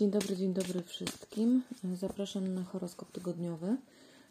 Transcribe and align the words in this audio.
Dzień 0.00 0.10
dobry, 0.10 0.36
dzień 0.36 0.54
dobry 0.54 0.82
wszystkim. 0.82 1.62
Zapraszam 1.94 2.54
na 2.54 2.64
horoskop 2.64 3.12
tygodniowy 3.12 3.76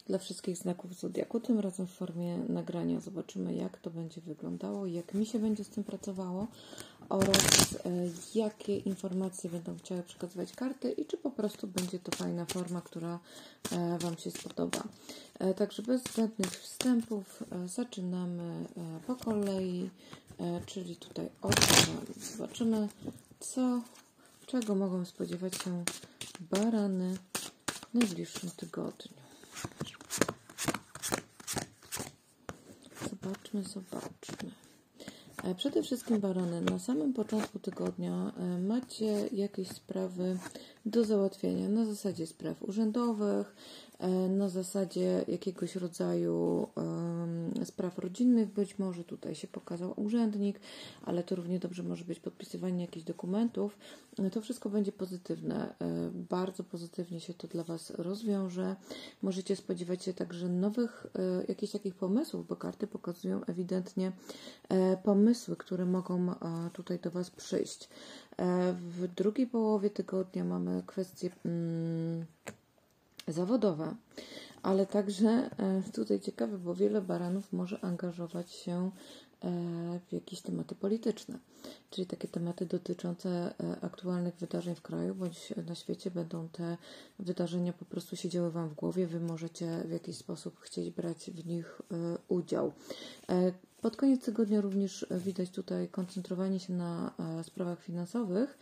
dla 0.08 0.18
wszystkich 0.18 0.58
znaków 0.58 1.00
zodiaku. 1.00 1.40
Tym 1.40 1.60
razem 1.60 1.88
w 1.88 1.92
formie 1.92 2.38
nagrania 2.38 3.00
zobaczymy, 3.00 3.56
jak 3.56 3.78
to 3.78 3.90
będzie 3.90 4.22
wyglądało, 4.22 4.86
jak 4.86 5.14
mi 5.14 5.26
się 5.26 5.40
będzie 5.40 5.64
z 5.64 5.70
tym 5.70 5.84
pracowało 5.84 6.48
oraz 7.10 7.74
e, 7.74 7.90
jakie 8.36 8.78
informacje 8.78 9.50
będą 9.50 9.78
chciały 9.78 10.04
przekazywać 10.04 10.54
karty 10.54 10.92
i 10.92 11.06
czy 11.06 11.18
po 11.18 11.32
prostu 11.32 11.68
będzie 11.68 12.00
to 12.00 12.18
fajna 12.18 12.46
forma, 12.46 12.82
która 12.82 13.20
e, 13.72 13.98
Wam 13.98 14.18
się 14.18 14.32
spodoba. 14.32 14.84
E, 15.40 15.54
także 15.54 15.84
bez 15.84 16.04
zbędnych 16.04 16.52
wstępów 16.52 17.44
zaczynamy 17.66 18.66
po 19.08 19.16
kolei, 19.16 19.90
czyli 20.66 20.96
tutaj 20.96 21.30
od 21.42 21.56
Zobaczymy, 22.38 22.88
co 23.40 23.82
Czego 24.50 24.76
mogą 24.76 25.06
spodziewać 25.06 25.56
się 25.56 25.84
barany 26.40 27.18
w 27.68 27.94
najbliższym 27.94 28.50
tygodniu? 28.50 29.18
Zobaczmy, 33.10 33.64
zobaczmy. 33.64 34.52
E, 35.44 35.56
przede 35.56 35.84
wszystkim 35.84 36.20
barany, 36.20 36.62
na 36.62 36.80
samym 36.80 37.14
początku 37.14 37.60
tygodnia 37.60 38.32
e, 38.38 38.60
macie 38.60 39.28
jakieś 39.28 39.68
sprawy 39.68 40.38
do 40.90 41.04
załatwienia 41.04 41.70
na 41.70 41.86
zasadzie 41.86 42.28
spraw 42.28 42.64
urzędowych, 42.64 43.56
E, 44.00 44.10
na 44.30 44.50
zasadzie 44.50 45.26
jakiegoś 45.28 45.76
rodzaju 45.76 46.68
spraw 47.64 48.00
rodzinnych. 48.00 48.50
Być 48.50 48.80
może 48.80 49.04
tutaj 49.04 49.36
się 49.36 49.48
pokazał 49.48 49.94
urzędnik, 49.96 50.60
ale 51.06 51.24
to 51.24 51.36
równie 51.36 51.60
dobrze 51.60 51.84
może 51.84 52.06
być 52.06 52.20
podpisywanie 52.20 52.82
jakichś 52.82 53.06
dokumentów. 53.06 53.78
E, 54.20 54.30
to 54.30 54.42
wszystko 54.42 54.70
będzie 54.70 54.92
pozytywne. 54.92 55.76
E, 55.80 56.12
bardzo 56.30 56.64
pozytywnie 56.64 57.20
się 57.20 57.34
to 57.34 57.48
dla 57.48 57.64
Was 57.64 57.90
rozwiąże. 57.90 58.76
Możecie 59.22 59.56
spodziewać 59.56 60.04
się 60.04 60.14
także 60.14 60.50
nowych 60.50 61.08
jakichś 61.48 61.74
takich 61.74 61.96
pomysłów, 61.96 62.48
bo 62.48 62.56
karty 62.56 62.88
pokazują 62.88 63.46
ewidentnie 63.46 64.12
pomysły, 65.04 65.56
które 65.56 65.86
mogą 65.86 66.34
tutaj 66.74 67.00
do 67.00 67.12
Was 67.12 67.32
przyjść. 67.32 67.90
W 68.74 69.08
drugiej 69.16 69.48
połowie 69.48 69.90
tygodnia 69.90 70.44
mamy 70.44 70.84
kwestię. 70.88 71.30
Hmm, 71.44 72.26
zawodowe, 73.32 73.96
ale 74.64 74.86
także 74.86 75.30
e, 75.30 75.84
tutaj 75.94 76.20
ciekawe, 76.20 76.58
bo 76.58 76.76
wiele 76.76 77.02
baranów 77.02 77.54
może 77.54 77.82
angażować 77.82 78.52
się 78.52 78.92
e, 79.44 79.50
w 80.10 80.14
jakieś 80.14 80.42
tematy 80.42 80.76
polityczne, 80.76 81.40
czyli 81.90 82.08
takie 82.08 82.28
tematy 82.28 82.66
dotyczące 82.66 83.30
e, 83.30 83.82
aktualnych 83.82 84.36
wydarzeń 84.36 84.76
w 84.76 84.82
kraju 84.82 85.16
bądź 85.16 85.54
na 85.68 85.76
świecie. 85.76 86.12
Będą 86.12 86.50
te 86.50 86.78
wydarzenia 87.20 87.74
po 87.74 87.86
prostu 87.86 88.16
siedziały 88.16 88.52
Wam 88.52 88.70
w 88.70 88.74
głowie, 88.74 89.08
Wy 89.08 89.20
możecie 89.20 89.84
w 89.86 89.92
jakiś 89.92 90.18
sposób 90.18 90.60
chcieć 90.60 90.92
brać 90.92 91.32
w 91.32 91.48
nich 91.48 91.82
udział. 92.28 92.72
Pod 93.82 93.96
koniec 93.96 94.26
tygodnia 94.26 94.62
również 94.62 95.06
widać 95.12 95.50
tutaj 95.50 95.88
koncentrowanie 95.88 96.60
się 96.60 96.74
na 96.74 97.14
e, 97.40 97.44
sprawach 97.44 97.82
finansowych, 97.84 98.58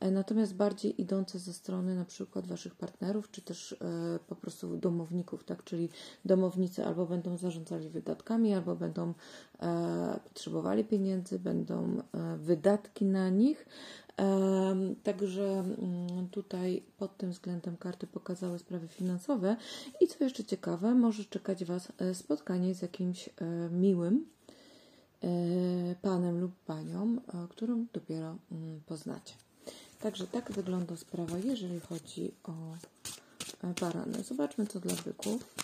e, 0.00 0.10
natomiast 0.10 0.54
bardziej 0.54 1.00
idące 1.00 1.38
ze 1.38 1.52
strony 1.52 1.96
na 1.96 2.04
przykład 2.04 2.46
Waszych 2.46 2.74
partnerów, 2.74 3.30
czy 3.30 3.42
też 3.42 3.72
e, 3.72 3.76
po 4.26 4.36
prostu 4.36 4.76
domowników, 4.76 5.44
tak? 5.44 5.64
Czyli 5.64 5.88
domownicy 6.24 6.84
albo 6.84 7.06
będą 7.06 7.36
zarządzali 7.36 7.88
wydatkami, 7.88 8.54
albo 8.54 8.76
będą 8.76 9.14
potrzebowali 10.24 10.84
pieniędzy, 10.84 11.38
będą 11.38 12.02
wydatki 12.42 13.04
na 13.04 13.28
nich. 13.28 13.66
Także 15.02 15.58
mm, 15.58 16.28
tutaj 16.30 16.82
pod 16.98 17.16
tym 17.16 17.30
względem 17.30 17.76
karty 17.76 18.06
pokazały 18.06 18.58
sprawy 18.58 18.88
finansowe. 18.88 19.56
I 20.00 20.08
co 20.08 20.24
jeszcze 20.24 20.44
ciekawe, 20.44 20.94
może 20.94 21.24
czekać 21.24 21.64
Was 21.64 21.92
spotkanie 22.12 22.74
z 22.74 22.82
jakimś 22.82 23.30
miłym, 23.70 24.26
E, 25.22 25.94
panem 26.02 26.40
lub 26.40 26.52
panią, 26.66 27.16
e, 27.34 27.48
którą 27.50 27.86
dopiero 27.92 28.36
mm, 28.52 28.80
poznacie. 28.86 29.34
Także 30.00 30.26
tak 30.26 30.52
wygląda 30.52 30.96
sprawa, 30.96 31.38
jeżeli 31.38 31.80
chodzi 31.80 32.32
o 32.44 32.52
e, 33.64 33.74
barany. 33.80 34.22
Zobaczmy, 34.22 34.66
co 34.66 34.80
dla 34.80 34.94
byków. 34.94 35.54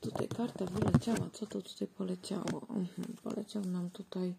Tutaj 0.00 0.21
karta 0.36 0.64
wyleciała. 0.64 1.28
Co 1.32 1.46
to 1.46 1.62
tutaj 1.62 1.88
poleciało? 1.88 2.66
Mhm, 2.70 3.16
poleciał 3.22 3.64
nam 3.64 3.90
tutaj 3.90 4.34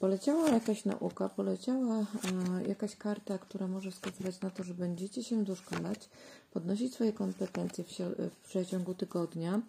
Poleciała 0.00 0.48
jakaś 0.48 0.84
nauka, 0.84 1.28
poleciała 1.28 1.98
e, 1.98 2.04
jakaś 2.68 2.96
karta, 2.96 3.38
która 3.38 3.66
może 3.66 3.90
wskazywać 3.90 4.40
na 4.40 4.50
to, 4.50 4.64
że 4.64 4.74
będziecie 4.74 5.24
się 5.24 5.44
doszkalać, 5.44 6.08
podnosić 6.52 6.94
swoje 6.94 7.12
kompetencje 7.12 7.84
w, 7.84 7.88
w 8.30 8.36
przeciągu 8.48 8.94
tygodnia. 8.94 9.60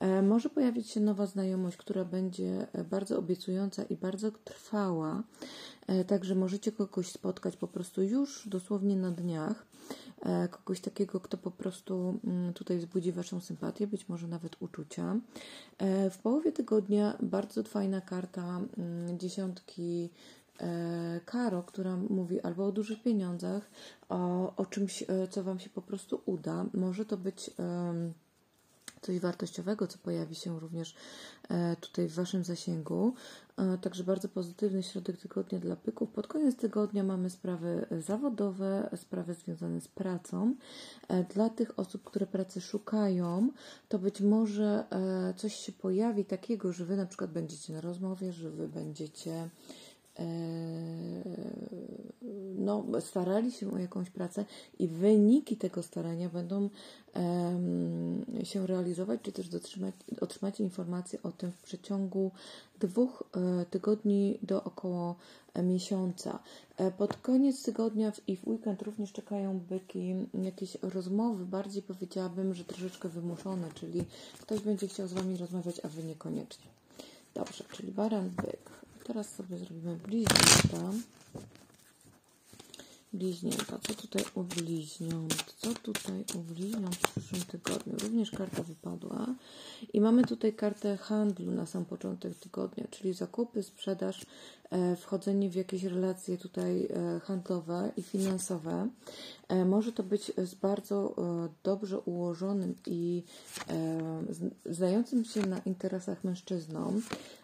E, 0.00 0.22
może 0.22 0.48
pojawić 0.48 0.90
się 0.90 1.00
nowa 1.00 1.26
znajomość, 1.26 1.76
która 1.76 2.04
będzie 2.04 2.66
bardzo 2.90 3.18
obiecująca 3.18 3.82
i 3.84 3.96
bardzo 3.96 4.30
trwała. 4.30 5.22
E, 5.86 6.04
także 6.04 6.34
możecie 6.34 6.72
kogoś 6.72 7.12
spotkać 7.12 7.56
po 7.56 7.68
prostu 7.68 8.02
już 8.02 8.48
dosłownie 8.48 8.96
na 8.96 9.10
dniach. 9.10 9.65
E, 10.22 10.48
kogoś 10.48 10.80
takiego, 10.80 11.20
kto 11.20 11.38
po 11.38 11.50
prostu 11.50 12.20
mm, 12.24 12.52
tutaj 12.52 12.78
wzbudzi 12.78 13.12
Waszą 13.12 13.40
sympatię, 13.40 13.86
być 13.86 14.08
może 14.08 14.28
nawet 14.28 14.56
uczucia. 14.60 15.16
E, 15.78 16.10
w 16.10 16.18
połowie 16.18 16.52
tygodnia 16.52 17.16
bardzo 17.22 17.62
fajna 17.62 18.00
karta 18.00 18.60
mm, 18.78 19.18
dziesiątki 19.18 20.10
e, 20.60 21.20
Karo, 21.24 21.62
która 21.62 21.96
mówi 21.96 22.40
albo 22.40 22.66
o 22.66 22.72
dużych 22.72 23.02
pieniądzach, 23.02 23.70
o, 24.08 24.52
o 24.56 24.66
czymś, 24.66 25.04
co 25.30 25.44
Wam 25.44 25.58
się 25.58 25.70
po 25.70 25.82
prostu 25.82 26.20
uda. 26.26 26.64
Może 26.74 27.04
to 27.04 27.16
być 27.16 27.50
coś 29.00 29.20
wartościowego, 29.20 29.86
co 29.86 29.98
pojawi 29.98 30.34
się 30.34 30.60
również 30.60 30.94
e, 31.48 31.76
tutaj 31.76 32.08
w 32.08 32.14
Waszym 32.14 32.44
zasięgu. 32.44 33.14
E, 33.56 33.78
także 33.78 34.04
bardzo 34.04 34.28
pozytywny 34.28 34.82
środek 34.82 35.16
tygodnia 35.16 35.58
dla 35.58 35.76
pyków. 35.76 36.10
Pod 36.10 36.26
koniec 36.26 36.56
tygodnia 36.56 37.02
mamy 37.02 37.30
sprawy 37.30 37.86
zawodowe, 38.00 38.90
sprawy 38.96 39.34
związane 39.34 39.80
z 39.80 39.88
pracą. 39.88 40.54
E, 41.08 41.24
dla 41.24 41.50
tych 41.50 41.78
osób, 41.78 42.04
które 42.04 42.26
pracy 42.26 42.60
szukają, 42.60 43.50
to 43.88 43.98
być 43.98 44.20
może 44.20 44.84
coś 45.36 45.54
się 45.54 45.72
pojawi 45.72 46.24
takiego, 46.24 46.72
że 46.72 46.84
Wy 46.84 46.96
na 46.96 47.06
przykład 47.06 47.30
będziecie 47.32 47.72
na 47.72 47.80
rozmowie, 47.80 48.32
że 48.32 48.50
Wy 48.50 48.68
będziecie 48.68 49.48
no, 52.58 52.84
starali 53.00 53.52
się 53.52 53.72
o 53.72 53.78
jakąś 53.78 54.10
pracę 54.10 54.44
i 54.78 54.88
wyniki 54.88 55.56
tego 55.56 55.82
starania 55.82 56.28
będą 56.28 56.70
się 58.44 58.66
realizować, 58.66 59.20
czy 59.22 59.32
też 59.32 59.48
dotrzymać, 59.48 59.94
otrzymacie 60.20 60.64
informacje 60.64 61.18
o 61.22 61.32
tym 61.32 61.52
w 61.52 61.62
przeciągu 61.62 62.30
dwóch 62.80 63.22
e, 63.22 63.64
tygodni 63.66 64.38
do 64.42 64.64
około 64.64 65.16
miesiąca. 65.62 66.38
E, 66.76 66.90
pod 66.90 67.16
koniec 67.16 67.62
tygodnia 67.62 68.12
i 68.26 68.36
w 68.36 68.48
weekend 68.48 68.82
również 68.82 69.12
czekają 69.12 69.60
byki 69.60 70.14
jakieś 70.42 70.78
rozmowy, 70.82 71.46
bardziej 71.46 71.82
powiedziałabym, 71.82 72.54
że 72.54 72.64
troszeczkę 72.64 73.08
wymuszone, 73.08 73.68
czyli 73.74 74.04
ktoś 74.40 74.60
będzie 74.60 74.88
chciał 74.88 75.08
z 75.08 75.12
Wami 75.12 75.36
rozmawiać, 75.36 75.80
a 75.84 75.88
Wy 75.88 76.02
niekoniecznie. 76.02 76.66
Dobrze, 77.34 77.64
czyli 77.72 77.92
baran, 77.92 78.30
byk. 78.30 78.85
Teraz 79.06 79.34
sobie 79.34 79.58
zrobimy 79.58 79.96
bliźnięta. 79.96 80.92
Bliźnięta. 83.12 83.78
Co 83.78 83.94
tutaj 83.94 84.24
u 84.34 84.42
bliźniąt? 84.42 85.54
Co 85.58 85.74
tutaj 85.74 86.24
u 86.34 86.38
bliźniąt 86.38 86.96
w 86.96 87.10
przyszłym 87.10 87.42
tygodniu? 87.42 87.96
Również 88.02 88.30
karta 88.30 88.62
wypadła. 88.62 89.26
I 89.92 90.00
mamy 90.00 90.24
tutaj 90.24 90.52
kartę 90.52 90.96
handlu 90.96 91.52
na 91.52 91.66
sam 91.66 91.84
początek 91.84 92.34
tygodnia, 92.34 92.84
czyli 92.90 93.12
zakupy, 93.12 93.62
sprzedaż, 93.62 94.26
e, 94.70 94.96
wchodzenie 94.96 95.50
w 95.50 95.54
jakieś 95.54 95.84
relacje 95.84 96.38
tutaj 96.38 96.84
e, 96.84 97.20
handlowe 97.20 97.92
i 97.96 98.02
finansowe. 98.02 98.88
E, 99.48 99.64
może 99.64 99.92
to 99.92 100.02
być 100.02 100.32
z 100.36 100.54
bardzo 100.54 101.14
dobrze 101.62 102.00
ułożonym 102.00 102.74
i 102.86 103.22
znającym 104.66 105.24
się 105.24 105.46
na 105.46 105.58
interesach 105.58 106.24
mężczyzną. 106.24 107.00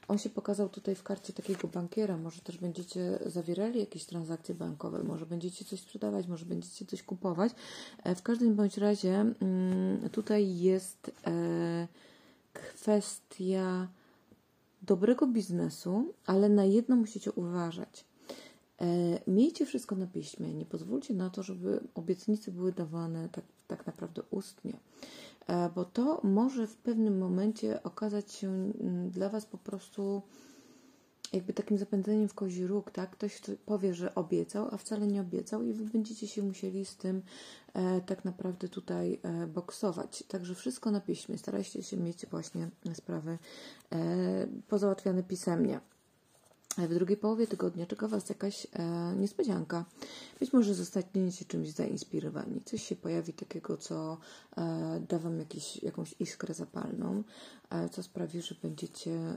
On 0.09 0.19
się 0.19 0.31
pokazał 0.31 0.69
tutaj 0.69 0.95
w 0.95 1.03
karcie 1.03 1.33
takiego 1.33 1.69
bankiera. 1.69 2.17
Może 2.17 2.41
też 2.41 2.59
będziecie 2.59 3.19
zawierali 3.27 3.81
jakieś 3.81 4.05
transakcje 4.05 4.55
bankowe, 4.55 5.05
może 5.05 5.27
będziecie 5.27 5.65
coś 5.65 5.81
sprzedawać, 5.81 6.27
może 6.27 6.47
będziecie 6.47 6.87
coś 6.87 7.03
kupować. 7.03 7.53
W 8.17 8.23
każdym 8.23 8.55
bądź 8.55 8.79
razie 8.79 9.15
mm, 9.15 10.11
tutaj 10.11 10.59
jest 10.59 11.11
kwestia 12.53 13.89
dobrego 14.83 15.27
biznesu, 15.27 16.15
ale 16.27 16.49
na 16.49 16.65
jedno 16.65 16.97
musicie 16.97 17.33
uważać. 17.33 18.05
E, 18.83 18.87
miejcie 19.27 19.67
wszystko 19.67 19.97
na 19.97 20.07
piśmie. 20.07 20.55
Nie 20.55 20.67
pozwólcie 20.67 21.15
na 21.15 21.31
to, 21.31 21.43
żeby 21.43 21.81
obietnice 21.95 22.51
były 22.51 22.73
dawane 22.73 23.29
tak, 23.29 23.45
tak 23.69 23.87
naprawdę 23.87 24.23
ustnie, 24.31 24.79
e, 25.47 25.71
bo 25.75 25.85
to 25.85 26.21
może 26.25 26.67
w 26.67 26.77
pewnym 26.77 27.19
momencie 27.19 27.83
okazać 27.83 28.33
się 28.33 28.49
mm, 28.49 29.11
dla 29.11 29.29
Was 29.29 29.47
po 29.47 29.59
prostu 29.59 30.23
jakby 31.33 31.53
takim 31.53 31.79
zapędzeniem 31.79 32.29
w 32.29 32.35
kozi 32.35 32.67
róg, 32.67 32.91
tak? 32.91 33.11
Ktoś 33.11 33.41
powie, 33.67 33.95
że 33.95 34.15
obiecał, 34.15 34.69
a 34.73 34.77
wcale 34.77 35.07
nie 35.07 35.21
obiecał 35.21 35.63
i 35.63 35.73
wy 35.73 35.85
będziecie 35.85 36.29
się 36.29 36.43
musieli 36.43 36.85
z 36.85 36.97
tym 36.97 37.23
e, 37.75 38.01
tak 38.01 38.25
naprawdę 38.25 38.69
tutaj 38.69 39.21
e, 39.23 39.47
boksować. 39.47 40.25
Także 40.29 40.55
wszystko 40.55 40.91
na 40.91 41.01
piśmie. 41.01 41.39
Starajcie 41.39 41.83
się 41.83 41.97
mieć 41.97 42.27
właśnie 42.27 42.69
sprawy 42.95 43.39
e, 43.93 44.47
pozałatwiane 44.69 45.23
pisemnie. 45.23 45.81
W 46.79 46.95
drugiej 46.95 47.17
połowie 47.17 47.47
tygodnia 47.47 47.87
czeka 47.87 48.09
Was 48.09 48.29
jakaś 48.29 48.67
e, 48.73 49.17
niespodzianka. 49.17 49.85
Być 50.41 50.53
może 50.53 50.75
zostaniecie 50.75 51.45
czymś 51.45 51.71
zainspirowani. 51.71 52.61
Coś 52.65 52.83
się 52.83 52.97
pojawi 52.97 53.33
takiego, 53.33 53.77
co 53.77 54.19
e, 54.57 55.01
da 55.09 55.19
Wam 55.19 55.39
jakiś, 55.39 55.83
jakąś 55.83 56.15
iskrę 56.21 56.55
zapalną, 56.55 57.23
e, 57.71 57.89
co 57.89 58.03
sprawi, 58.03 58.43
że 58.43 58.55
będziecie 58.63 59.11
e, 59.11 59.37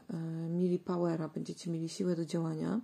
mieli 0.49 0.79
powera, 0.79 1.29
będziecie 1.29 1.71
mieli 1.71 1.89
siłę 1.89 2.15
do 2.15 2.25
działania. 2.25 2.81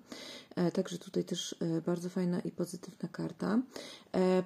E, 0.55 0.71
także 0.71 0.97
tutaj 0.97 1.23
też 1.23 1.55
e, 1.59 1.81
bardzo 1.81 2.09
fajna 2.09 2.39
i 2.39 2.51
pozytywna 2.51 3.09
karta. 3.09 3.61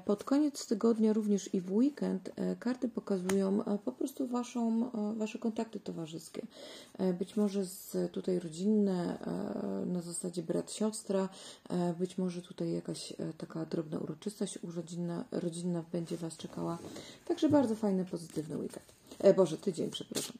Pod 0.05 0.23
koniec 0.23 0.67
tygodnia, 0.67 1.13
również 1.13 1.53
i 1.53 1.61
w 1.61 1.73
weekend, 1.73 2.31
karty 2.59 2.89
pokazują 2.89 3.63
po 3.85 3.91
prostu 3.91 4.27
waszą, 4.27 4.91
Wasze 5.17 5.39
kontakty 5.39 5.79
towarzyskie. 5.79 6.47
Być 7.19 7.37
może 7.37 7.65
z 7.65 8.11
tutaj 8.11 8.39
rodzinne, 8.39 9.17
na 9.95 10.01
zasadzie 10.01 10.43
brat, 10.43 10.71
siostra, 10.71 11.29
być 11.99 12.17
może 12.17 12.41
tutaj 12.41 12.71
jakaś 12.71 13.13
taka 13.37 13.65
drobna 13.65 13.99
uroczystość 13.99 14.59
urodzinna, 14.63 15.25
rodzinna 15.31 15.83
będzie 15.91 16.17
Was 16.17 16.37
czekała. 16.37 16.77
Także 17.27 17.49
bardzo 17.49 17.75
fajny, 17.75 18.05
pozytywny 18.05 18.57
weekend. 18.57 18.85
E, 19.19 19.33
Boże, 19.33 19.57
tydzień, 19.57 19.89
przepraszam. 19.89 20.37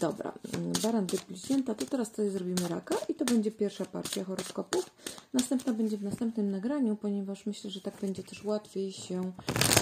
Dobra, 0.00 0.32
mm, 0.54 0.72
baran 0.82 1.06
bliźnięta, 1.28 1.74
to 1.74 1.86
teraz 1.86 2.10
tutaj 2.10 2.30
zrobimy 2.30 2.68
raka 2.68 2.96
i 3.08 3.14
to 3.14 3.24
będzie 3.24 3.50
pierwsza 3.50 3.84
partia 3.84 4.24
horoskopów. 4.24 4.90
Następna 5.32 5.72
będzie 5.72 5.96
w 5.96 6.04
następnym 6.04 6.50
nagraniu, 6.50 6.96
ponieważ 6.96 7.46
myślę, 7.46 7.70
że 7.70 7.80
tak 7.80 7.94
będzie 8.00 8.22
też 8.22 8.44
łatwiej 8.44 8.92
się 8.92 9.32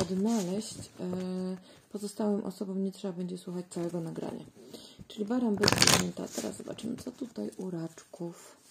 odnaleźć. 0.03 0.79
E, 1.01 1.57
pozostałym 1.93 2.45
osobom 2.45 2.85
nie 2.85 2.93
trzeba 2.93 3.15
będzie 3.15 3.39
słuchać 3.39 3.65
całego 3.71 4.01
nagrania. 4.01 4.45
Czyli 5.09 5.25
baran 5.25 5.57
bliźnięta. 5.57 6.29
Teraz 6.37 6.57
zobaczymy, 6.57 6.97
co 6.97 7.11
tutaj 7.11 7.51
u 7.57 7.71
raczków. 7.71 8.62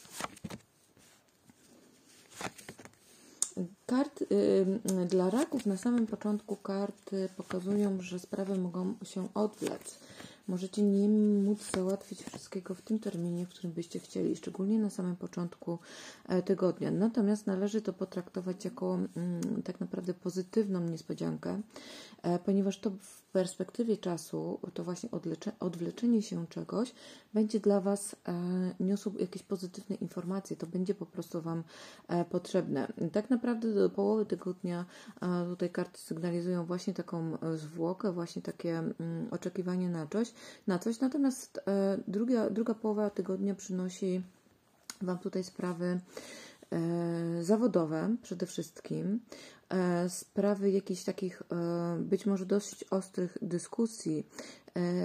Kart, 3.86 4.22
y, 4.22 5.06
dla 5.06 5.30
raków 5.30 5.66
na 5.66 5.78
samym 5.78 6.08
początku 6.08 6.56
karty 6.56 7.30
pokazują, 7.38 8.02
że 8.02 8.20
sprawy 8.20 8.58
mogą 8.58 8.94
się 9.04 9.34
odwlec. 9.34 10.00
Możecie 10.48 10.82
nie 10.82 11.10
móc 11.44 11.72
załatwić 11.76 12.24
wszystkiego 12.24 12.76
w 12.76 12.82
tym 12.82 13.00
terminie, 13.00 13.46
w 13.46 13.50
którym 13.50 13.72
byście 13.72 14.00
chcieli, 14.00 14.36
szczególnie 14.36 14.80
na 14.80 14.90
samym 14.90 15.16
początku 15.16 15.80
e, 16.28 16.42
tygodnia. 16.42 16.92
Natomiast 16.92 17.48
należy 17.48 17.82
to 17.82 17.94
potraktować 17.94 18.66
jako 18.66 18.96
mm, 18.96 19.64
tak 19.64 19.80
naprawdę 19.80 20.14
pozytywną 20.14 20.80
niespodziankę, 20.80 21.62
e, 22.24 22.40
ponieważ 22.40 22.80
to 22.80 22.90
w 22.90 23.31
perspektywie 23.32 23.98
czasu, 23.98 24.60
to 24.74 24.84
właśnie 24.84 25.10
odwleczenie 25.60 26.22
się 26.22 26.48
czegoś 26.48 26.94
będzie 27.34 27.60
dla 27.60 27.82
Was 27.82 28.16
e, 28.28 28.34
niosło 28.80 29.12
jakieś 29.20 29.44
pozytywne 29.44 29.96
informacje, 29.96 30.58
to 30.58 30.68
będzie 30.68 30.96
po 30.96 31.06
prostu 31.06 31.42
Wam 31.42 31.64
potrzebne. 32.30 32.94
Tak 33.12 33.30
naprawdę 33.30 33.74
do 33.74 33.90
połowy 33.90 34.26
tygodnia 34.26 34.86
tutaj 35.48 35.70
karty 35.70 36.00
sygnalizują 36.00 36.66
właśnie 36.66 36.94
taką 36.94 37.38
zwłokę, 37.56 38.12
właśnie 38.12 38.42
takie 38.42 38.78
mm, 38.78 39.28
oczekiwanie 39.32 39.90
na 39.90 40.08
coś, 40.08 40.34
na 40.68 40.80
coś. 40.80 41.00
Natomiast 41.00 41.60
e, 41.68 41.98
druga, 42.08 42.50
druga 42.50 42.74
połowa 42.74 43.10
tygodnia 43.10 43.56
przynosi 43.56 44.22
Wam 45.02 45.20
tutaj 45.20 45.44
sprawy 45.44 46.00
e, 46.72 47.44
zawodowe 47.44 48.16
przede 48.22 48.46
wszystkim, 48.46 49.20
e, 49.20 49.61
sprawy 50.08 50.72
jakichś 50.72 51.04
takich 51.04 51.44
być 52.00 52.26
może 52.26 52.46
dosyć 52.46 52.84
ostrych 52.84 53.38
dyskusji, 53.42 54.28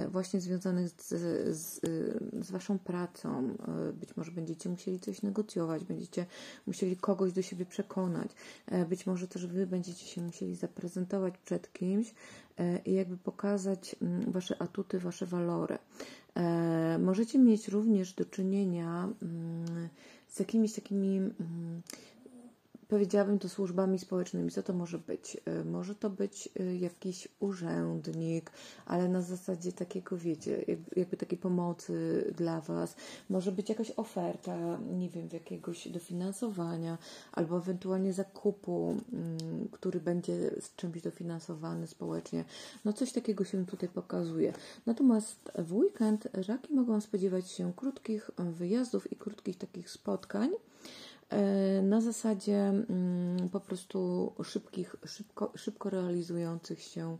właśnie 0.09 0.41
związanych 0.41 0.89
z, 0.89 1.09
z, 1.57 1.81
z, 2.45 2.51
Waszą 2.51 2.79
pracą. 2.79 3.57
Być 3.93 4.17
może 4.17 4.31
będziecie 4.31 4.69
musieli 4.69 4.99
coś 4.99 5.21
negocjować, 5.21 5.83
będziecie 5.83 6.25
musieli 6.67 6.97
kogoś 6.97 7.33
do 7.33 7.41
siebie 7.41 7.65
przekonać. 7.65 8.31
Być 8.89 9.05
może 9.05 9.27
też 9.27 9.47
Wy 9.47 9.67
będziecie 9.67 10.05
się 10.05 10.21
musieli 10.21 10.55
zaprezentować 10.55 11.37
przed 11.37 11.73
kimś, 11.73 12.13
E, 12.57 12.79
i 12.85 12.93
jakby 12.93 13.17
pokazać 13.17 13.95
mm, 14.01 14.31
Wasze 14.31 14.61
atuty, 14.61 14.99
Wasze 14.99 15.25
walory. 15.25 15.77
E, 16.35 16.97
możecie 16.99 17.39
mieć 17.39 17.67
również 17.67 18.13
do 18.13 18.25
czynienia 18.25 19.09
mm, 19.21 19.89
z 20.27 20.39
jakimiś 20.39 20.73
takimi 20.73 21.17
mm, 21.17 21.81
powiedziałabym 22.87 23.39
to 23.39 23.49
służbami 23.49 23.99
społecznymi. 23.99 24.51
Co 24.51 24.63
to 24.63 24.73
może 24.73 24.97
być? 24.97 25.37
E, 25.45 25.63
może 25.63 25.95
to 25.95 26.09
być 26.09 26.49
e, 26.59 26.75
jakiś 26.75 27.27
urzędnik, 27.39 28.51
ale 28.85 29.09
na 29.09 29.21
zasadzie 29.21 29.71
takiego, 29.71 30.17
wiecie, 30.17 30.65
jakby 30.95 31.17
takiej 31.17 31.37
pomocy 31.37 32.25
dla 32.37 32.61
Was. 32.61 32.95
Może 33.29 33.51
być 33.51 33.69
jakaś 33.69 33.91
oferta, 33.95 34.79
nie 34.97 35.09
wiem, 35.09 35.29
jakiegoś 35.33 35.87
dofinansowania, 35.87 36.97
albo 37.31 37.57
ewentualnie 37.57 38.13
zakupu, 38.13 38.95
mm, 39.13 39.67
który 39.71 39.99
będzie 39.99 40.51
z 40.59 40.75
czymś 40.75 41.01
dofinansowany 41.01 41.87
społecznie. 41.87 42.45
No 42.85 42.93
coś 42.93 43.11
takiego 43.11 43.43
się 43.43 43.65
tutaj 43.65 43.89
pokazuje. 43.89 44.53
Natomiast 44.85 45.51
w 45.55 45.73
weekend 45.73 46.27
raki 46.33 46.73
mogą 46.73 47.01
spodziewać 47.01 47.51
się 47.51 47.73
krótkich 47.75 48.31
wyjazdów 48.37 49.11
i 49.11 49.15
krótkich 49.15 49.57
takich 49.57 49.89
spotkań. 49.89 50.49
E, 51.29 51.81
na 51.81 52.01
zasadzie 52.01 52.57
mm, 52.57 53.49
po 53.49 53.59
prostu 53.59 54.31
szybkich, 54.43 54.95
szybko, 55.05 55.51
szybko 55.55 55.89
realizujących 55.89 56.81
się 56.81 57.17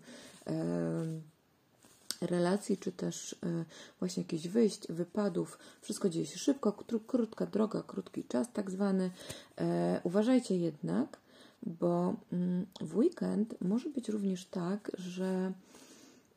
relacji, 2.21 2.77
czy 2.77 2.91
też 2.91 3.33
e, 3.33 3.65
właśnie 3.99 4.23
jakichś 4.23 4.47
wyjść, 4.47 4.87
wypadów. 4.87 5.59
Wszystko 5.81 6.09
dzieje 6.09 6.25
się 6.25 6.37
szybko, 6.37 6.71
krótka 7.07 7.45
droga, 7.45 7.83
krótki 7.87 8.23
czas 8.23 8.47
tak 8.53 8.71
zwany. 8.71 9.11
E, 9.57 10.01
uważajcie 10.03 10.57
jednak, 10.57 11.17
bo 11.63 12.15
mm, 12.33 12.65
w 12.81 12.97
weekend 12.97 13.61
może 13.61 13.89
być 13.89 14.09
również 14.09 14.45
tak, 14.45 14.91
że 14.97 15.53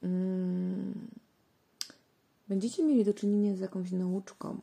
mm, 0.03 1.09
będziecie 2.49 2.85
mieli 2.85 3.05
do 3.05 3.15
czynienia 3.15 3.57
z 3.57 3.61
jakąś 3.61 3.93
nauczką. 3.93 4.59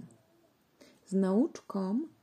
Z 1.06 1.14
nauczką, 1.14 2.00
E, 2.00 2.17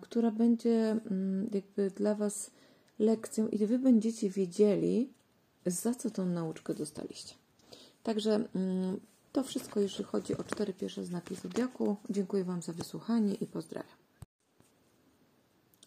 która 0.00 0.30
będzie 0.30 0.90
mm, 0.90 1.50
jakby 1.52 1.90
dla 1.90 2.14
Was 2.14 2.50
lekcją 2.98 3.48
i 3.48 3.66
Wy 3.66 3.78
będziecie 3.78 4.30
wiedzieli, 4.30 5.12
za 5.66 5.94
co 5.94 6.10
tą 6.10 6.26
nauczkę 6.26 6.74
dostaliście. 6.74 7.34
Także 8.02 8.48
mm, 8.54 9.00
to 9.32 9.42
wszystko, 9.42 9.80
jeśli 9.80 10.04
chodzi 10.04 10.36
o 10.36 10.44
cztery 10.44 10.72
pierwsze 10.72 11.04
znaki 11.04 11.34
Zodiaku. 11.34 11.96
Dziękuję 12.10 12.44
Wam 12.44 12.62
za 12.62 12.72
wysłuchanie 12.72 13.34
i 13.34 13.46
pozdrawiam. 13.46 13.96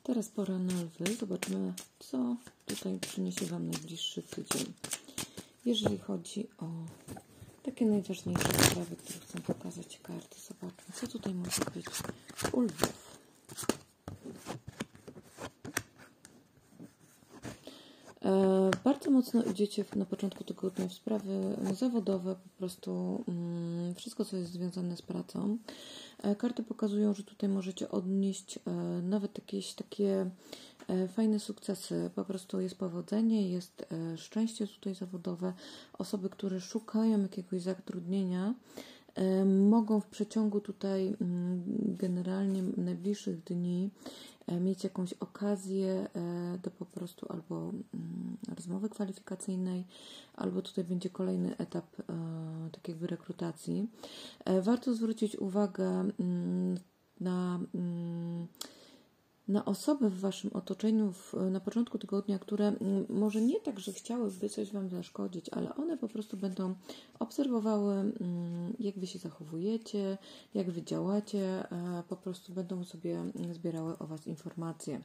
Teraz 0.03 0.29
pora 0.29 0.59
na 0.59 0.73
lwy. 0.73 1.15
Zobaczmy, 1.19 1.73
co 1.99 2.35
tutaj 2.65 2.99
przyniesie 2.99 3.45
Wam 3.45 3.69
najbliższy 3.69 4.23
tydzień. 4.23 4.73
Jeżeli 5.65 5.97
chodzi 5.97 6.47
o 6.57 6.65
takie 7.63 7.85
najważniejsze 7.85 8.47
sprawy, 8.47 8.95
które 8.95 9.19
chcę 9.19 9.39
pokazać 9.39 9.99
karty, 10.03 10.39
zobaczmy, 10.47 10.93
co 10.93 11.07
tutaj 11.07 11.33
może 11.33 11.61
być 11.75 11.85
u 12.51 12.61
lwów. 12.61 13.19
E, 18.21 18.70
bardzo 18.83 19.11
mocno 19.11 19.43
idziecie 19.43 19.85
na 19.95 20.05
początku 20.05 20.43
tygodnia 20.43 20.87
w 20.87 20.93
sprawy 20.93 21.57
zawodowe, 21.73 22.35
po 22.35 22.49
prostu 22.57 23.23
mm, 23.27 23.95
wszystko, 23.95 24.25
co 24.25 24.37
jest 24.37 24.51
związane 24.51 24.97
z 24.97 25.01
pracą. 25.01 25.57
E, 26.23 26.35
karty 26.35 26.63
pokazują, 26.63 27.13
że 27.13 27.23
tutaj 27.23 27.49
możecie 27.49 27.91
odnieść 27.91 28.57
e, 28.57 28.71
nawet 29.01 29.37
jakieś 29.37 29.73
takie 29.73 30.29
fajne 31.07 31.39
sukcesy. 31.39 32.09
Po 32.15 32.25
prostu 32.25 32.59
jest 32.59 32.75
powodzenie, 32.75 33.49
jest 33.49 33.85
szczęście 34.17 34.67
tutaj 34.67 34.95
zawodowe. 34.95 35.53
Osoby, 35.93 36.29
które 36.29 36.61
szukają 36.61 37.21
jakiegoś 37.21 37.61
zatrudnienia, 37.61 38.53
mogą 39.45 39.99
w 39.99 40.07
przeciągu 40.07 40.61
tutaj 40.61 41.15
mm, 41.21 41.63
generalnie 41.97 42.63
najbliższych 42.63 43.43
dni 43.43 43.89
E, 44.40 44.40
mieć 44.59 44.83
jakąś 44.83 45.13
okazję 45.13 46.07
e, 46.15 46.57
do 46.63 46.71
po 46.71 46.85
prostu 46.85 47.25
albo 47.29 47.69
mm, 47.69 48.37
rozmowy 48.55 48.89
kwalifikacyjnej, 48.89 49.85
albo 50.35 50.61
tutaj 50.61 50.83
będzie 50.83 51.09
kolejny 51.09 51.57
etap 51.57 51.85
e, 51.99 52.03
tak 52.71 52.87
jakby 52.87 53.07
rekrutacji. 53.07 53.87
Warto 54.61 54.93
zwrócić 54.93 55.35
uwagę 55.35 56.09
mm, 56.19 56.77
na, 57.19 57.59
mm, 57.75 58.47
na 59.51 59.65
osoby 59.65 60.09
w 60.09 60.19
Waszym 60.19 60.51
otoczeniu 60.53 61.11
w, 61.11 61.33
na 61.51 61.59
początku 61.59 61.97
tygodnia, 61.97 62.39
które 62.39 62.67
mm, 62.67 63.05
może 63.09 63.41
nie 63.41 63.59
tak, 63.59 63.79
że 63.79 63.93
chciałyby 63.93 64.49
coś 64.49 64.71
Wam 64.71 64.89
zaszkodzić, 64.89 65.49
ale 65.49 65.75
one 65.75 65.97
po 65.97 66.07
prostu 66.07 66.37
będą 66.37 66.75
obserwowały, 67.19 67.93
mm, 67.93 68.73
jak 68.79 68.99
Wy 68.99 69.07
się 69.07 69.19
zachowujecie, 69.19 70.17
jak 70.53 70.71
Wy 70.71 70.83
działacie, 70.83 71.63
po 72.07 72.15
prostu 72.15 72.53
będą 72.53 72.83
sobie 72.83 73.23
zbierały 73.51 73.97
o 73.97 74.07
Was 74.07 74.27
informacje. 74.27 75.01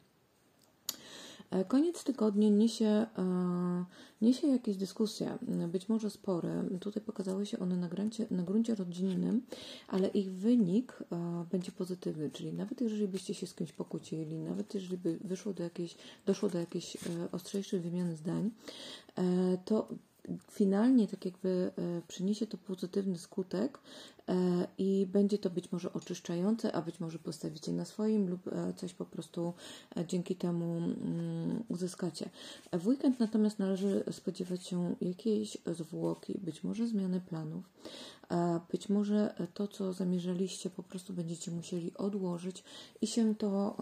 E, 1.50 1.64
koniec 1.64 2.04
tygodnia 2.04 2.48
niesie, 2.48 2.86
e, 2.86 3.84
niesie 4.22 4.46
jakieś 4.46 4.76
dyskusje, 4.76 5.38
być 5.68 5.88
może 5.88 6.10
spory. 6.10 6.48
Tutaj 6.80 7.02
pokazały 7.02 7.46
się 7.46 7.58
one 7.58 7.76
na, 7.76 7.88
gruncie, 7.88 8.26
na 8.30 8.42
gruncie 8.42 8.74
rodzinnym, 8.74 9.42
ale 9.88 10.08
ich 10.08 10.32
wynik 10.32 10.98
e, 11.12 11.44
będzie 11.50 11.72
pozytywny, 11.72 12.30
czyli 12.30 12.52
nawet 12.52 12.80
jeżeli 12.80 13.08
byście 13.08 13.34
się 13.34 13.46
z 13.46 13.54
kimś 13.54 13.72
pokłócili, 13.72 14.36
nawet 14.36 14.74
jeżeli 14.74 14.98
by 14.98 15.18
wyszło 15.24 15.52
do 15.52 15.62
jakiejś, 15.62 15.96
doszło 16.26 16.48
do 16.48 16.58
jakiejś 16.58 16.96
ostrzejszej 17.32 17.80
wymiany 17.80 18.16
zdań, 18.16 18.50
to 19.64 19.88
finalnie 20.50 21.08
tak 21.08 21.24
jakby 21.24 21.70
przyniesie 22.08 22.46
to 22.46 22.58
pozytywny 22.58 23.18
skutek 23.18 23.78
i 24.78 25.06
będzie 25.12 25.38
to 25.38 25.50
być 25.50 25.72
może 25.72 25.92
oczyszczające, 25.92 26.72
a 26.72 26.82
być 26.82 27.00
może 27.00 27.18
postawicie 27.18 27.72
na 27.72 27.84
swoim 27.84 28.28
lub 28.28 28.48
e, 28.48 28.72
coś 28.76 28.94
po 28.94 29.04
prostu 29.04 29.52
e, 29.96 30.06
dzięki 30.06 30.36
temu 30.36 30.76
mm, 30.76 31.64
uzyskacie. 31.68 32.30
W 32.72 32.86
weekend 32.86 33.20
natomiast 33.20 33.58
należy 33.58 34.04
spodziewać 34.10 34.66
się 34.66 34.94
jakiejś 35.00 35.58
zwłoki, 35.66 36.40
być 36.44 36.64
może 36.64 36.86
zmiany 36.86 37.20
planów, 37.20 37.64
być 38.72 38.88
może 38.88 39.34
to, 39.54 39.68
co 39.68 39.92
zamierzaliście, 39.92 40.70
po 40.70 40.82
prostu 40.82 41.12
będziecie 41.12 41.50
musieli 41.50 41.94
odłożyć 41.94 42.64
i 43.00 43.06
się 43.06 43.34
to 43.34 43.76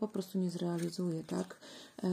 po 0.00 0.08
prostu 0.08 0.38
nie 0.38 0.50
zrealizuje, 0.50 1.24
tak? 1.24 1.60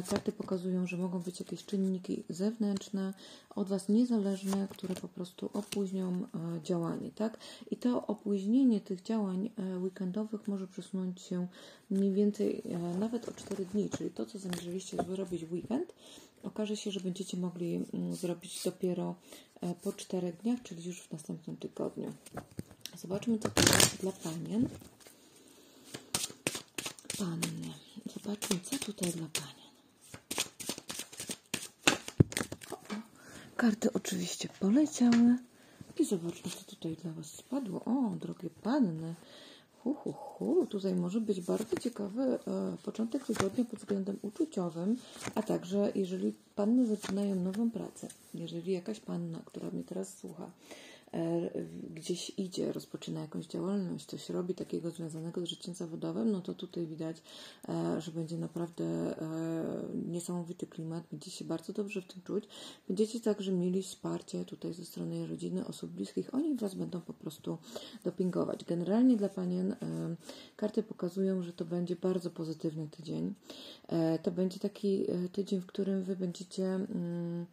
Karty 0.10 0.31
pokazują, 0.31 0.88
że 0.88 0.98
mogą 0.98 1.20
być 1.20 1.39
jakieś 1.39 1.65
czynniki 1.65 2.24
zewnętrzne, 2.29 3.13
od 3.55 3.67
Was 3.67 3.89
niezależne, 3.89 4.67
które 4.72 4.96
po 4.96 5.08
prostu 5.08 5.50
opóźnią 5.53 6.27
działanie, 6.63 7.12
tak? 7.12 7.38
I 7.71 7.77
to 7.77 8.07
opóźnienie 8.07 8.81
tych 8.81 9.01
działań 9.01 9.50
e, 9.57 9.79
weekendowych 9.79 10.48
może 10.48 10.67
przesunąć 10.67 11.21
się 11.21 11.48
mniej 11.89 12.13
więcej 12.13 12.62
e, 12.65 13.00
nawet 13.00 13.29
o 13.29 13.31
4 13.31 13.65
dni, 13.65 13.89
czyli 13.89 14.10
to, 14.10 14.25
co 14.25 14.39
zamierzyliście 14.39 14.98
zrobić 15.03 15.45
w 15.45 15.53
weekend, 15.53 15.93
okaże 16.43 16.77
się, 16.77 16.91
że 16.91 17.00
będziecie 17.00 17.38
mogli 17.38 17.75
mm, 17.93 18.15
zrobić 18.15 18.63
dopiero 18.63 19.15
e, 19.62 19.75
po 19.83 19.93
4 19.93 20.33
dniach, 20.43 20.62
czyli 20.63 20.86
już 20.86 21.01
w 21.01 21.12
następnym 21.12 21.57
tygodniu. 21.57 22.13
Zobaczmy, 22.98 23.39
co 23.39 23.50
to 23.50 23.62
jest 23.62 24.01
dla 24.01 24.12
panien. 24.12 24.69
Panny. 27.17 27.74
Zobaczmy, 28.13 28.60
co 28.63 28.77
tutaj 28.77 29.12
dla 29.12 29.27
panien. 29.27 29.71
Karty 33.57 33.93
oczywiście 33.93 34.50
poleciały. 34.60 35.38
I 36.01 36.05
zobaczmy, 36.05 36.51
co 36.51 36.75
tutaj 36.75 36.96
dla 36.96 37.12
Was 37.12 37.25
spadło. 37.25 37.86
O, 37.86 38.15
drogie 38.22 38.50
panny. 38.63 39.15
Hu, 39.84 39.93
hu, 39.93 40.12
hu. 40.13 40.65
Tutaj 40.65 40.96
może 40.96 41.22
być 41.22 41.41
bardzo 41.41 41.77
ciekawy 41.77 42.22
e, 42.22 42.39
początek 42.84 43.25
tygodnia 43.25 43.65
pod 43.65 43.79
względem 43.79 44.17
uczuciowym, 44.22 44.98
a 45.36 45.43
także 45.43 45.91
jeżeli 45.96 46.34
panny 46.55 46.86
zaczynają 46.86 47.36
nową 47.36 47.72
pracę, 47.72 48.08
jeżeli 48.34 48.72
jakaś 48.72 49.00
panna, 49.00 49.39
która 49.46 49.70
mnie 49.72 49.84
teraz 49.84 50.17
słucha, 50.17 50.51
gdzieś 51.94 52.32
idzie, 52.38 52.72
rozpoczyna 52.72 53.22
jakąś 53.22 53.46
działalność, 53.46 54.06
coś 54.06 54.30
robi 54.30 54.56
takiego 54.56 54.91
związanego 54.91 55.41
z 55.41 55.44
życiem 55.44 55.74
zawodowym, 55.74 56.32
no 56.32 56.41
to 56.41 56.53
tutaj 56.53 56.88
widać, 56.88 57.18
e, 57.70 58.01
że 58.01 58.12
będzie 58.12 58.38
naprawdę 58.38 58.84
e, 58.84 59.18
niesamowity 60.08 60.68
klimat, 60.68 61.03
będziecie 61.12 61.38
się 61.38 61.46
bardzo 61.46 61.74
dobrze 61.74 62.01
w 62.01 62.06
tym 62.06 62.22
czuć. 62.22 62.44
Będziecie 62.88 63.20
także 63.20 63.51
mieli 63.51 63.84
wsparcie 63.84 64.46
tutaj 64.46 64.74
ze 64.74 64.86
strony 64.86 65.27
rodziny, 65.27 65.68
osób 65.68 65.91
bliskich. 65.91 66.34
Oni 66.34 66.56
Was 66.56 66.75
będą 66.75 67.01
po 67.01 67.13
prostu 67.13 67.58
dopingować. 68.03 68.65
Generalnie 68.65 69.18
dla 69.18 69.30
Panien 69.30 69.75
karty 70.56 70.84
pokazują, 70.84 71.41
że 71.41 71.53
to 71.53 71.65
będzie 71.65 71.96
bardzo 71.96 72.30
pozytywny 72.30 72.88
tydzień. 72.88 73.34
To 74.24 74.32
będzie 74.32 74.60
taki 74.60 75.06
tydzień, 75.32 75.62
w 75.62 75.65
którym 75.65 76.03
Wy 76.03 76.15
będziecie 76.15 76.65
mm, 76.65 77.46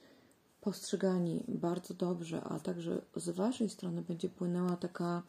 postrzegani 0.61 1.45
bardzo 1.49 1.95
dobrze, 1.95 2.45
a 2.45 2.61
także 2.61 3.03
z 3.17 3.29
Waszej 3.29 3.71
strony 3.71 4.03
będzie 4.03 4.29
płynęła 4.29 4.77
taka 4.77 5.23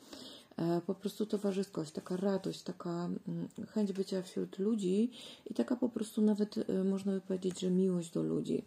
e, 0.58 0.82
po 0.82 0.96
prostu 0.96 1.26
towarzyskość, 1.26 1.92
taka 1.92 2.18
radość, 2.18 2.62
taka 2.62 2.90
mm, 3.28 3.48
chęć 3.68 3.94
bycia 3.94 4.22
wśród 4.22 4.60
ludzi 4.60 5.12
i 5.46 5.54
taka 5.54 5.76
po 5.76 5.90
prostu 5.90 6.22
nawet 6.22 6.56
e, 6.58 6.84
można 6.84 7.12
by 7.12 7.22
powiedzieć, 7.22 7.60
że 7.60 7.72
miłość 7.72 8.12
do 8.12 8.24
ludzi. 8.24 8.64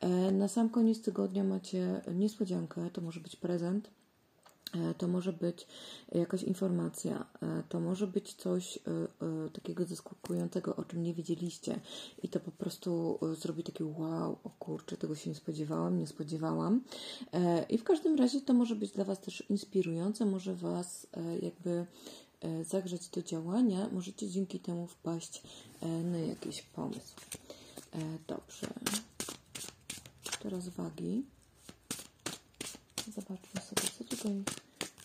E, 0.00 0.32
na 0.32 0.48
sam 0.48 0.70
koniec 0.70 1.00
tygodnia 1.00 1.44
macie 1.44 2.00
niespodziankę, 2.14 2.90
to 2.92 3.00
może 3.00 3.20
być 3.20 3.36
prezent 3.36 3.90
to 4.98 5.08
może 5.08 5.32
być 5.32 5.66
jakaś 6.12 6.42
informacja, 6.42 7.26
e, 7.42 7.62
to 7.68 7.80
może 7.80 8.06
być 8.06 8.34
coś 8.34 8.76
e, 8.76 8.80
takiego 9.50 9.84
zaskakującego, 9.84 10.76
o 10.76 10.84
czym 10.84 11.02
nie 11.02 11.14
wiedzieliście, 11.14 11.80
i 12.22 12.28
to 12.28 12.40
po 12.40 12.50
prostu 12.50 13.18
zrobi 13.40 13.62
takie 13.62 13.84
wow, 13.84 14.38
o 14.44 14.50
kurczę, 14.50 14.96
tego 14.96 15.14
się 15.14 15.30
nie 15.30 15.36
spodziewałam, 15.36 15.98
nie 15.98 16.06
spodziewałam. 16.06 16.80
I 17.68 17.78
w 17.78 17.84
każdym 17.84 18.16
razie 18.16 18.40
to 18.40 18.54
może 18.54 18.76
być 18.76 18.90
dla 18.90 19.04
Was 19.04 19.20
też 19.20 19.44
inspirujące, 19.50 20.26
może 20.26 20.54
Was 20.54 21.06
jakby 21.42 21.86
zagrzeć 22.64 23.08
do 23.08 23.22
działania, 23.22 23.88
możecie 23.92 24.28
dzięki 24.28 24.60
temu 24.60 24.86
wpaść 24.86 25.42
na 26.04 26.18
jakiś 26.18 26.62
pomysł. 26.62 27.14
Dobrze. 28.26 28.66
Teraz 30.42 30.68
wagi. 30.68 31.24
Zobaczmy 33.14 33.60
sobie, 33.60 33.88
co 33.98 34.04
tutaj 34.04 34.44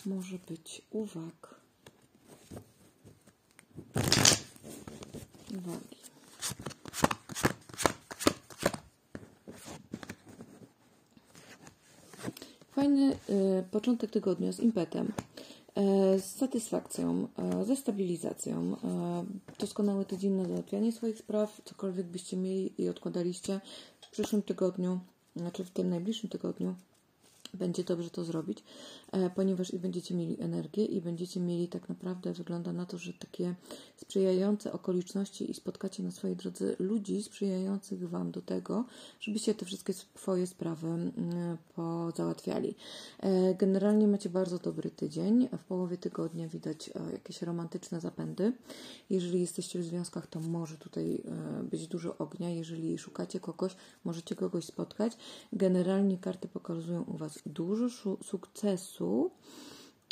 może 0.06 0.38
być 0.50 0.82
uwag. 0.92 1.56
Uwagi. 5.58 5.98
Fajny 12.72 13.18
y, 13.30 13.64
początek 13.72 14.12
tygodnia 14.12 14.52
z 14.52 14.60
impetem, 14.60 15.08
y, 15.08 16.20
z 16.20 16.26
satysfakcją, 16.26 17.28
y, 17.62 17.66
ze 17.66 17.76
stabilizacją. 17.76 18.78
Doskonały 19.60 20.06
tydzień 20.06 20.32
na 20.32 20.46
załatwianie 20.46 20.92
swoich 20.92 21.18
spraw, 21.18 21.62
cokolwiek 21.66 22.08
byście 22.08 22.38
mieli 22.38 22.82
i 22.82 22.90
odkładaliście 22.90 23.62
w 24.02 24.10
przyszłym 24.12 24.42
tygodniu, 24.42 25.00
znaczy 25.36 25.64
w 25.64 25.72
tym 25.72 25.90
najbliższym 25.90 26.30
tygodniu 26.30 26.76
będzie 27.54 27.84
dobrze 27.84 28.10
to 28.10 28.24
zrobić, 28.24 28.64
e, 29.12 29.30
ponieważ 29.30 29.74
i 29.74 29.80
będziecie 29.80 30.16
mieli 30.16 30.42
energię 30.42 30.86
i 30.86 31.02
będziecie 31.02 31.40
mieli 31.40 31.68
tak 31.68 31.90
naprawdę, 31.90 32.34
wygląda 32.34 32.74
na 32.74 32.86
to, 32.86 32.98
że 32.98 33.14
takie 33.14 33.56
sprzyjające 33.98 34.74
okoliczności 34.74 35.52
i 35.52 35.54
spotkacie 35.54 36.04
na 36.04 36.12
swojej 36.12 36.36
drodze 36.36 36.76
ludzi 36.80 37.24
sprzyjających 37.24 38.10
Wam 38.10 38.32
do 38.32 38.42
tego, 38.42 38.86
żebyście 39.20 39.56
te 39.56 39.66
wszystkie 39.66 39.94
swoje 39.94 40.48
sprawy 40.48 41.12
pozałatwiali. 41.76 42.76
E, 43.20 43.56
generalnie 43.56 44.08
macie 44.08 44.30
bardzo 44.30 44.60
dobry 44.60 44.90
tydzień. 44.90 45.48
W 45.58 45.64
połowie 45.64 45.98
tygodnia 45.98 46.48
widać 46.48 46.90
e, 46.90 47.12
jakieś 47.12 47.42
romantyczne 47.42 48.02
zapędy. 48.02 48.54
Jeżeli 49.10 49.42
jesteście 49.42 49.80
w 49.80 49.84
związkach, 49.84 50.28
to 50.28 50.40
może 50.40 50.78
tutaj 50.78 51.24
być 51.72 51.88
dużo 51.88 52.18
ognia. 52.18 52.50
Jeżeli 52.50 52.98
szukacie 52.98 53.40
kogoś, 53.40 53.76
możecie 54.04 54.36
kogoś 54.36 54.66
spotkać. 54.66 55.14
Generalnie 55.54 56.18
karty 56.18 56.48
pokazują 56.48 57.04
u 57.04 57.18
Was 57.18 57.43
dużo 57.46 58.18
sukcesu, 58.24 59.32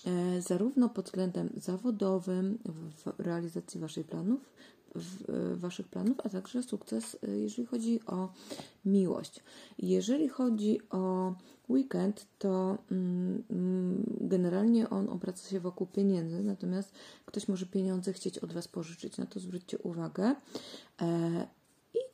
e, 0.06 0.42
zarówno 0.42 0.90
pod 0.90 1.06
względem 1.06 1.50
zawodowym, 1.58 2.60
w 2.66 3.20
realizacji 3.20 3.80
Waszych 3.80 4.08
planów, 4.08 4.50
e, 4.96 5.56
Waszych 5.56 5.88
planów, 5.88 6.18
a 6.24 6.30
także 6.30 6.64
sukces, 6.64 7.18
e, 7.24 7.38
jeżeli 7.38 7.66
chodzi 7.66 8.00
o 8.06 8.34
miłość. 8.86 9.44
Jeżeli 9.80 10.30
chodzi 10.30 10.80
o 10.90 11.34
weekend, 11.70 12.28
to 12.40 12.78
mm, 12.92 13.44
generalnie 14.22 14.90
on 14.90 15.10
obraca 15.10 15.50
się 15.50 15.60
wokół 15.60 15.88
pieniędzy, 15.88 16.44
natomiast 16.44 16.92
ktoś 17.26 17.48
może 17.48 17.66
pieniądze 17.66 18.14
chcieć 18.14 18.38
od 18.38 18.54
Was 18.54 18.68
pożyczyć. 18.68 19.18
Na 19.18 19.26
to 19.26 19.40
zwróćcie 19.40 19.78
uwagę. 19.78 20.36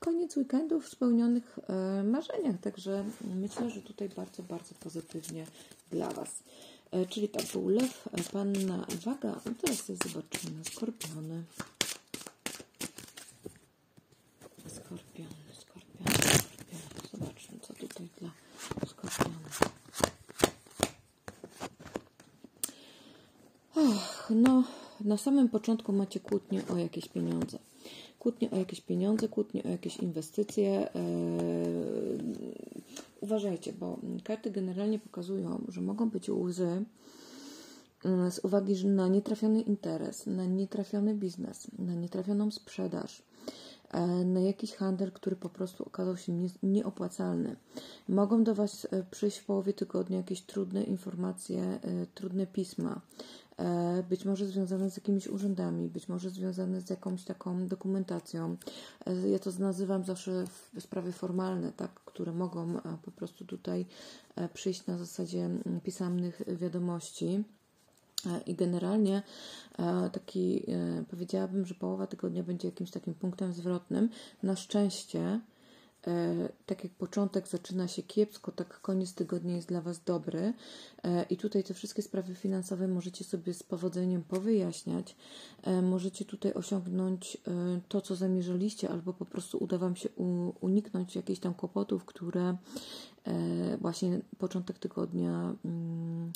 Koniec 0.08 0.38
weekendu 0.38 0.82
w 0.82 0.90
spełnionych 0.90 1.60
e, 1.70 2.04
marzeniach. 2.04 2.56
Także 2.62 3.04
myślę, 3.36 3.70
że 3.70 3.82
tutaj 3.82 4.10
bardzo, 4.10 4.44
bardzo 4.44 4.76
pozytywnie 4.76 5.46
dla 5.92 6.12
Was. 6.12 6.44
E, 6.92 7.06
czyli 7.06 7.30
tak, 7.30 7.46
był 7.54 7.70
lew, 7.70 8.08
e, 8.12 8.24
panna, 8.32 8.86
waga. 9.06 9.42
No 9.46 9.52
teraz 9.62 9.86
zobaczymy. 9.86 10.66
Skorpiony. 10.66 11.44
Skorpiony, 14.68 15.30
skorpiony, 15.60 16.14
skorpiony. 16.34 17.10
Zobaczmy, 17.12 17.60
co 17.62 17.74
tutaj 17.74 18.10
dla 18.20 18.30
skorpionów. 18.88 19.60
Och, 23.76 24.32
no, 24.36 24.64
na 25.02 25.18
samym 25.18 25.50
początku 25.50 25.94
macie 25.94 26.20
kłótnię 26.20 26.62
o 26.70 26.78
jakieś 26.78 27.08
pieniądze 27.10 27.58
kłótnie 28.28 28.52
o 28.52 28.58
jakieś 28.58 28.82
pieniądze, 28.82 29.28
kłótnie 29.28 29.64
o 29.64 29.68
jakieś 29.68 29.98
inwestycje. 29.98 30.90
Uważajcie, 33.22 33.74
bo 33.74 34.00
karty 34.24 34.52
generalnie 34.52 35.00
pokazują, 35.00 35.64
że 35.68 35.82
mogą 35.82 36.10
być 36.10 36.30
łzy 36.30 36.86
z 38.30 38.40
uwagi 38.40 38.86
na 38.86 39.08
nietrafiony 39.08 39.62
interes, 39.62 40.26
na 40.26 40.46
nietrafiony 40.46 41.14
biznes, 41.16 41.68
na 41.80 41.94
nietrafioną 41.96 42.52
sprzedaż, 42.52 43.24
na 44.26 44.40
jakiś 44.40 44.74
handel, 44.74 45.12
który 45.12 45.36
po 45.36 45.50
prostu 45.50 45.84
okazał 45.84 46.18
się 46.18 46.32
nie, 46.32 46.50
nieopłacalny. 46.64 47.56
Mogą 48.10 48.44
do 48.44 48.56
Was 48.56 48.88
przyjść 49.12 49.38
w 49.38 49.46
połowie 49.46 49.74
tygodnia 49.74 50.18
jakieś 50.18 50.42
trudne 50.42 50.84
informacje, 50.84 51.80
trudne 52.14 52.48
pisma, 52.48 53.02
być 54.10 54.26
może 54.26 54.46
związane 54.46 54.92
z 54.92 54.98
jakimiś 54.98 55.28
urzędami, 55.28 55.90
być 55.90 56.10
może 56.10 56.30
związane 56.30 56.82
z 56.82 56.90
jakąś 56.90 57.24
taką 57.24 57.68
dokumentacją. 57.68 58.58
Ja 59.32 59.40
to 59.40 59.52
nazywam 59.60 60.04
zawsze 60.04 60.44
sprawy 60.80 61.12
formalne, 61.12 61.72
tak, 61.72 61.92
które 61.92 62.32
mogą 62.32 62.74
po 63.02 63.12
prostu 63.12 63.46
tutaj 63.46 63.86
przyjść 64.54 64.86
na 64.86 64.98
zasadzie 64.98 65.50
pisemnych 65.84 66.42
wiadomości. 66.48 67.44
I 68.46 68.56
generalnie 68.56 69.22
taki 70.12 70.66
powiedziałabym, 71.10 71.66
że 71.66 71.76
połowa 71.76 72.08
tygodnia 72.08 72.44
będzie 72.44 72.68
jakimś 72.68 72.92
takim 72.92 73.14
punktem 73.14 73.54
zwrotnym. 73.54 74.10
Na 74.44 74.56
szczęście 74.56 75.40
tak 76.66 76.84
jak 76.84 76.94
początek 76.94 77.48
zaczyna 77.48 77.88
się 77.88 78.04
kiepsko, 78.04 78.52
tak 78.52 78.82
koniec 78.82 79.14
tygodnia 79.14 79.56
jest 79.56 79.68
dla 79.68 79.82
Was 79.82 80.04
dobry. 80.04 80.54
I 81.30 81.38
tutaj 81.38 81.64
te 81.64 81.74
wszystkie 81.74 82.02
sprawy 82.02 82.36
finansowe 82.36 82.88
możecie 82.88 83.24
sobie 83.24 83.54
z 83.54 83.64
powodzeniem 83.64 84.24
powyjaśniać. 84.24 85.16
Możecie 85.84 86.26
tutaj 86.26 86.54
osiągnąć 86.54 87.38
to, 87.88 88.02
co 88.02 88.16
zamierzaliście, 88.16 88.90
albo 88.90 89.14
po 89.14 89.26
prostu 89.26 89.58
uda 89.58 89.78
Wam 89.78 89.96
się 89.96 90.10
uniknąć 90.62 91.16
jakichś 91.16 91.40
tam 91.40 91.54
kłopotów, 91.54 92.06
które 92.06 92.58
właśnie 93.82 94.22
początek 94.38 94.80
tygodnia 94.80 95.56
mm, 95.66 96.32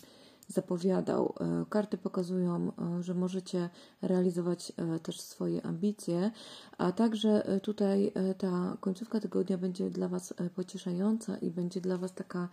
zapowiadał. 0.52 1.34
E, 1.40 1.66
karty 1.70 1.98
pokazują, 1.98 2.72
e, 3.00 3.04
że 3.04 3.14
możecie 3.14 3.70
realizować 4.02 4.74
e, 4.78 5.00
też 5.00 5.22
swoje 5.22 5.66
ambicje, 5.66 6.32
a 6.78 6.92
także 6.92 7.60
tutaj 7.64 8.14
ta 8.38 8.78
końcówka 8.80 9.20
tygodnia 9.20 9.58
będzie 9.58 9.90
dla 9.90 10.08
Was 10.08 10.34
pocieszająca 10.56 11.38
i 11.38 11.52
będzie 11.52 11.82
dla 11.82 11.98
Was 11.98 12.14
taka 12.14 12.50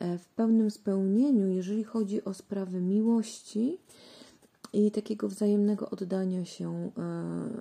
w 0.00 0.24
pełnym 0.36 0.70
spełnieniu, 0.70 1.48
jeżeli 1.48 1.84
chodzi 1.84 2.24
o 2.24 2.34
sprawy 2.34 2.80
miłości 2.80 3.78
i 4.72 4.90
takiego 4.90 5.28
wzajemnego 5.28 5.90
oddania 5.90 6.44
się 6.44 6.90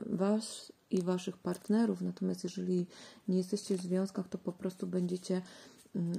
Was 0.06 0.72
i 0.92 1.02
Waszych 1.02 1.38
partnerów. 1.38 2.02
Natomiast 2.02 2.44
jeżeli 2.44 2.88
nie 3.28 3.38
jesteście 3.38 3.78
w 3.78 3.82
związkach, 3.82 4.28
to 4.28 4.38
po 4.38 4.52
prostu 4.52 4.88
będziecie 4.88 5.42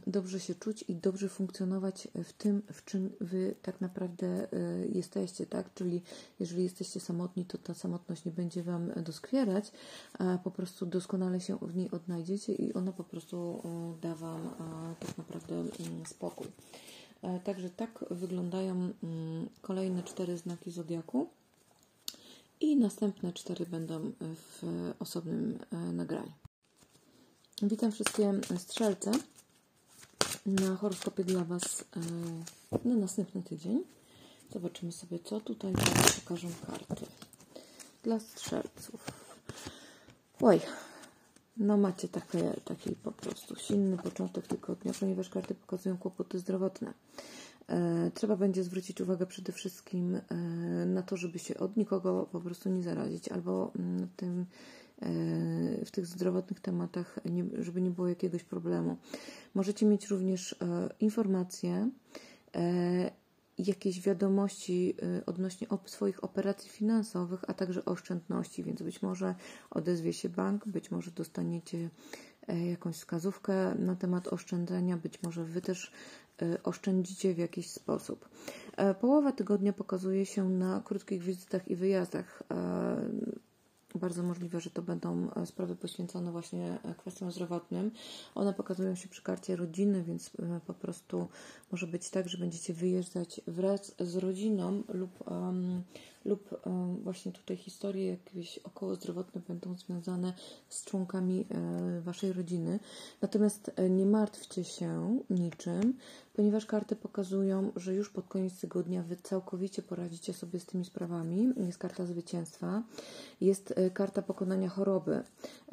dobrze 0.07 0.41
się 0.41 0.55
czuć 0.55 0.85
i 0.89 0.97
dobrze 0.97 1.29
funkcjonować 1.29 2.09
w 2.25 2.33
tym, 2.33 2.63
w 2.73 2.85
czym 2.85 3.11
Wy 3.21 3.55
tak 3.63 3.81
naprawdę 3.81 4.53
y, 4.53 4.91
jesteście, 4.93 5.47
tak? 5.47 5.75
Czyli 5.75 6.03
jeżeli 6.41 6.63
jesteście 6.63 7.01
samotni, 7.01 7.45
to 7.45 7.59
ta 7.59 7.75
samotność 7.75 8.25
nie 8.25 8.33
będzie 8.33 8.63
Wam 8.63 8.91
doskwierać, 8.97 9.73
po 10.45 10.51
prostu 10.51 10.87
doskonale 10.87 11.41
się 11.41 11.59
w 11.63 11.77
niej 11.77 11.91
odnajdziecie 11.91 12.53
i 12.53 12.75
ona 12.75 12.93
po 12.93 13.05
prostu 13.05 13.63
y, 13.99 14.01
da 14.01 14.15
Wam 14.15 14.51
tak 15.01 15.19
naprawdę 15.19 15.65
spokój. 16.07 16.47
E, 17.23 17.41
także 17.41 17.71
tak 17.71 18.05
wyglądają 18.11 18.93
kolejne 19.63 20.03
cztery 20.03 20.39
znaki 20.39 20.71
zodiaku. 20.71 21.29
I 22.61 22.77
następne 22.77 23.33
cztery 23.33 23.67
będą 23.67 24.13
w 24.21 24.63
osobnym 24.99 25.59
nagraniu. 25.93 26.33
Witam 27.63 27.93
wszystkie 27.93 28.33
strzelce 28.57 29.13
na 30.47 30.77
horoskopie 30.77 31.25
dla 31.25 31.45
Was 31.45 31.85
e, 32.77 32.89
na 32.89 32.95
następny 32.95 33.43
tydzień. 33.43 33.85
Zobaczymy 34.53 34.93
sobie, 34.93 35.19
co 35.19 35.41
tutaj 35.41 35.73
pokażą 36.25 36.49
karty. 36.67 37.07
Dla 38.03 38.21
strzelców. 38.21 39.07
Oj, 40.41 40.61
no 41.57 41.77
macie 41.77 42.09
takie, 42.09 42.55
taki 42.65 42.97
po 42.97 43.13
prostu 43.13 43.57
silny 43.57 43.97
początek 43.97 44.47
tygodnia, 44.47 44.93
ponieważ 45.01 45.29
karty 45.29 45.55
pokazują 45.55 45.99
kłopoty 45.99 46.39
zdrowotne. 46.39 46.95
E, 47.69 48.11
trzeba 48.15 48.37
będzie 48.37 48.65
zwrócić 48.65 49.01
uwagę 49.01 49.27
przede 49.27 49.53
wszystkim 49.53 50.17
e, 50.17 50.35
na 50.87 51.03
to, 51.03 51.17
żeby 51.17 51.39
się 51.39 51.59
od 51.59 51.77
nikogo 51.77 52.29
po 52.33 52.41
prostu 52.41 52.69
nie 52.69 52.83
zarazić, 52.83 53.29
albo 53.29 53.73
mm, 53.79 54.09
tym 54.17 54.47
w 55.85 55.91
tych 55.91 56.07
zdrowotnych 56.07 56.61
tematach, 56.61 57.19
żeby 57.59 57.81
nie 57.81 57.91
było 57.91 58.09
jakiegoś 58.09 58.45
problemu. 58.45 58.97
Możecie 59.55 59.87
mieć 59.87 60.07
również 60.07 60.53
e, 60.53 60.89
informacje, 61.01 61.91
e, 62.57 63.11
jakieś 63.59 64.01
wiadomości 64.01 64.97
e, 65.03 65.27
odnośnie 65.27 65.67
swoich 65.87 66.25
operacji 66.25 66.71
finansowych, 66.71 67.45
a 67.49 67.55
także 67.55 67.85
oszczędności, 67.85 68.65
więc 68.65 68.83
być 68.83 69.03
może 69.03 69.35
odezwie 69.71 70.13
się 70.13 70.29
bank, 70.29 70.69
być 70.69 70.91
może 70.91 71.11
dostaniecie 71.11 71.91
jakąś 72.71 72.97
wskazówkę 72.97 73.75
na 73.75 73.97
temat 73.97 74.29
oszczędzania, 74.29 74.97
być 74.97 75.23
może 75.23 75.45
Wy 75.45 75.61
też 75.61 75.93
oszczędzicie 76.65 77.35
w 77.35 77.39
jakiś 77.39 77.71
sposób. 77.71 78.29
Połowa 79.01 79.33
tygodnia 79.33 79.73
pokazuje 79.73 80.27
się 80.27 80.49
na 80.49 80.83
krótkich 80.85 81.23
wizytach 81.23 81.69
i 81.69 81.77
wyjazdach 81.77 82.43
bardzo 83.95 84.23
możliwe, 84.23 84.61
że 84.61 84.71
to 84.71 84.83
będą 84.83 85.31
e, 85.31 85.47
sprawy 85.47 85.77
poświęcone 85.77 86.33
właśnie 86.33 86.79
e, 86.83 86.95
kwestiom 86.95 87.33
zdrowotnym. 87.33 87.91
One 88.35 88.55
pokazują 88.55 88.95
się 88.95 89.09
przy 89.09 89.23
karcie 89.23 89.57
rodziny, 89.57 90.03
więc 90.03 90.31
e, 90.39 90.61
po 90.67 90.75
prostu 90.75 91.29
może 91.73 91.87
być 91.87 92.11
tak, 92.11 92.29
że 92.29 92.39
będziecie 92.39 92.75
wyjeżdżać 92.75 93.41
wraz 93.47 93.95
z 93.99 94.17
rodziną 94.17 94.83
lub, 94.89 95.31
um, 95.31 95.83
lub 96.25 96.67
um, 96.67 96.97
właśnie 96.97 97.33
tutaj 97.33 97.57
historie 97.57 98.11
jakieś 98.11 98.59
około 98.59 98.95
zdrowotne 98.95 99.41
będą 99.49 99.79
związane 99.79 100.33
z 100.69 100.85
członkami 100.85 101.47
um, 101.51 102.03
Waszej 102.03 102.33
rodziny. 102.33 102.81
Natomiast 103.23 103.71
nie 103.91 104.07
martwcie 104.07 104.65
się 104.65 105.19
niczym, 105.31 105.95
ponieważ 106.37 106.67
karty 106.67 106.97
pokazują, 106.97 107.73
że 107.77 107.95
już 107.95 108.11
pod 108.11 108.29
koniec 108.29 108.61
tygodnia 108.61 109.03
Wy 109.03 109.17
całkowicie 109.17 109.83
poradzicie 109.83 110.35
sobie 110.35 110.61
z 110.61 110.67
tymi 110.67 110.85
sprawami. 110.85 111.53
Jest 111.57 111.79
karta 111.79 112.07
zwycięstwa, 112.07 112.83
jest 113.41 113.75
karta 113.95 114.23
pokonania 114.23 114.69
choroby. 114.69 115.23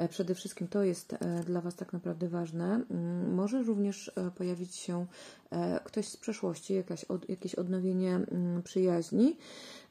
Przede 0.10 0.36
wszystkim 0.36 0.68
to 0.68 0.84
jest 0.84 1.16
dla 1.46 1.62
Was 1.62 1.76
tak 1.76 1.94
naprawdę 1.94 2.30
ważne. 2.30 2.86
Mm, 2.90 3.34
może 3.34 3.64
również 3.64 4.12
pojawić 4.36 4.76
się 4.76 5.06
E, 5.52 5.80
ktoś 5.84 6.08
z 6.08 6.18
przeszłości, 6.18 6.74
jakaś 6.74 7.06
jakieś 7.30 7.56
odnowienie 7.56 8.16
mm, 8.16 8.64
przyjaźni. 8.64 9.38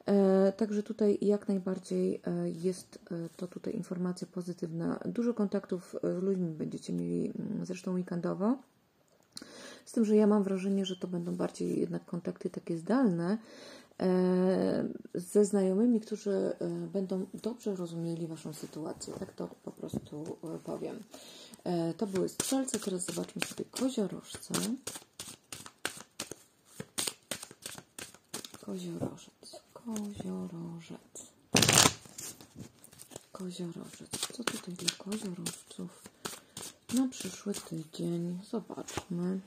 E, 0.05 0.53
także 0.57 0.83
tutaj 0.83 1.17
jak 1.21 1.47
najbardziej 1.47 2.21
e, 2.25 2.49
jest 2.49 2.99
to 3.37 3.47
tutaj 3.47 3.73
informacja 3.75 4.27
pozytywna. 4.27 4.99
Dużo 5.05 5.33
kontaktów 5.33 5.95
z 6.03 6.23
ludźmi 6.23 6.51
będziecie 6.51 6.93
mieli 6.93 7.31
mm, 7.39 7.65
zresztą 7.65 7.93
weekendowo. 7.93 8.57
Z 9.85 9.91
tym, 9.91 10.05
że 10.05 10.15
ja 10.15 10.27
mam 10.27 10.43
wrażenie, 10.43 10.85
że 10.85 10.95
to 10.95 11.07
będą 11.07 11.35
bardziej 11.35 11.79
jednak 11.79 12.05
kontakty 12.05 12.49
takie 12.49 12.77
zdalne 12.77 13.37
ze 15.13 15.45
znajomymi, 15.45 15.99
którzy 15.99 16.51
będą 16.93 17.25
dobrze 17.33 17.75
rozumieli 17.75 18.27
Waszą 18.27 18.53
sytuację. 18.53 19.13
Tak 19.19 19.33
to 19.33 19.47
po 19.63 19.71
prostu 19.71 20.37
powiem. 20.63 21.03
To 21.97 22.07
były 22.07 22.29
strzelce, 22.29 22.79
teraz 22.79 23.05
zobaczmy 23.05 23.41
sobie 23.41 23.65
koziorożce. 23.71 24.53
Koziorożec, 28.65 29.40
koziorożec, 29.85 31.31
koziorożec. 33.31 34.09
Co 34.33 34.43
tutaj 34.43 34.73
dla 34.73 34.89
koziorożców 34.97 36.03
na 36.93 37.07
przyszły 37.07 37.53
tydzień? 37.53 38.39
Zobaczmy. 38.49 39.39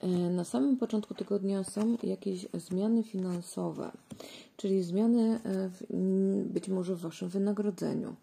E, 0.00 0.08
na 0.08 0.44
samym 0.44 0.76
początku 0.76 1.14
tygodnia 1.14 1.64
są 1.64 1.96
jakieś 2.02 2.46
zmiany 2.54 3.02
finansowe, 3.02 3.90
czyli 4.60 4.82
zmiany 4.82 5.40
e, 5.44 5.68
w, 5.68 5.86
być 6.52 6.68
może 6.68 6.94
w 6.94 7.00
Waszym 7.00 7.28
wynagrodzeniu, 7.28 8.14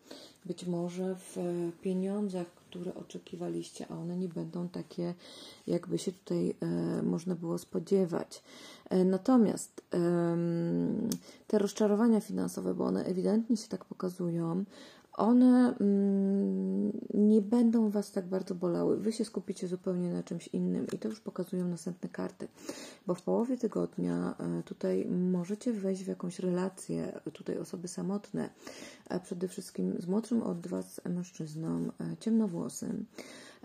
być 0.45 0.65
może 0.65 1.15
w 1.15 1.37
pieniądzach, 1.81 2.47
które 2.47 2.95
oczekiwaliście, 2.95 3.85
a 3.89 3.95
one 3.97 4.17
nie 4.17 4.29
będą 4.29 4.69
takie, 4.69 5.13
jakby 5.67 5.97
się 5.97 6.11
tutaj 6.11 6.55
e, 6.61 7.03
można 7.03 7.35
było 7.35 7.57
spodziewać. 7.57 8.43
E, 8.89 9.05
natomiast 9.05 9.81
te 11.47 11.59
rozczarowania 11.59 12.19
finansowe, 12.19 12.73
bo 12.73 12.85
one 12.85 13.05
ewidentnie 13.05 13.57
się 13.57 13.67
tak 13.67 13.85
pokazują, 13.85 14.63
one 15.17 15.75
mm, 15.79 16.91
nie 17.13 17.41
będą 17.41 17.89
Was 17.89 18.11
tak 18.11 18.27
bardzo 18.27 18.55
bolały. 18.55 18.97
Wy 18.97 19.11
się 19.11 19.25
skupicie 19.25 19.67
zupełnie 19.67 20.09
na 20.09 20.23
czymś 20.23 20.47
innym 20.47 20.87
i 20.93 20.99
to 20.99 21.09
już 21.09 21.19
pokazują 21.19 21.67
następne 21.67 22.09
karty, 22.09 22.47
bo 23.07 23.15
w 23.15 23.21
połowie 23.21 23.57
tygodnia 23.57 24.35
e, 24.39 24.63
tutaj 24.63 25.05
możecie 25.05 25.73
wejść 25.73 26.03
w 26.03 26.07
jakąś 26.07 26.39
relację, 26.39 27.19
tutaj 27.33 27.57
osoby 27.57 27.87
samotne, 27.87 28.49
przede 29.23 29.47
wszystkim 29.47 29.95
z 29.99 30.07
młodszym 30.07 30.43
od 30.43 30.67
Was 30.67 31.01
mężczyzną, 31.05 31.91
e, 32.01 32.17
ciemnowłosym. 32.19 33.05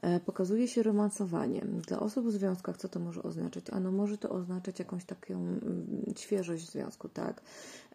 E, 0.02 0.20
pokazuje 0.20 0.68
się 0.68 0.82
romansowanie. 0.82 1.64
Dla 1.88 2.00
osób 2.00 2.26
w 2.26 2.32
związkach 2.32 2.76
co 2.76 2.88
to 2.88 3.00
może 3.00 3.22
oznaczać? 3.22 3.64
Ano 3.70 3.92
może 3.92 4.18
to 4.18 4.30
oznaczać 4.30 4.78
jakąś 4.78 5.04
taką 5.04 5.34
mm, 5.34 6.14
świeżość 6.16 6.70
związku, 6.70 7.08
tak? 7.08 7.42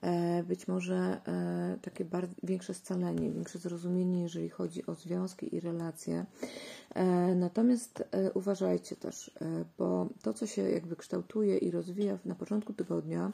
E, 0.01 0.43
być 0.43 0.67
może 0.67 1.21
e, 1.27 1.77
takie 1.81 2.05
większe 2.43 2.73
scalenie, 2.73 3.31
większe 3.31 3.59
zrozumienie, 3.59 4.21
jeżeli 4.21 4.49
chodzi 4.49 4.85
o 4.85 4.95
związki 4.95 5.55
i 5.55 5.59
relacje. 5.59 6.25
Natomiast 7.35 8.03
uważajcie 8.33 8.95
też, 8.95 9.31
bo 9.77 10.09
to, 10.21 10.33
co 10.33 10.47
się 10.47 10.61
jakby 10.69 10.95
kształtuje 10.95 11.57
i 11.57 11.71
rozwija 11.71 12.17
na 12.25 12.35
początku 12.35 12.73
tygodnia, 12.73 13.33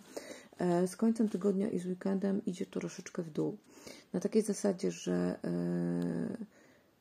z 0.88 0.96
końcem 0.96 1.30
tygodnia 1.30 1.70
i 1.70 1.80
z 1.80 1.86
weekendem 1.86 2.46
idzie 2.46 2.66
to 2.66 2.80
troszeczkę 2.80 3.24
w 3.24 3.30
dół. 3.30 3.58
Na 4.14 4.20
takiej 4.20 4.42
zasadzie, 4.42 4.92
że 4.92 5.40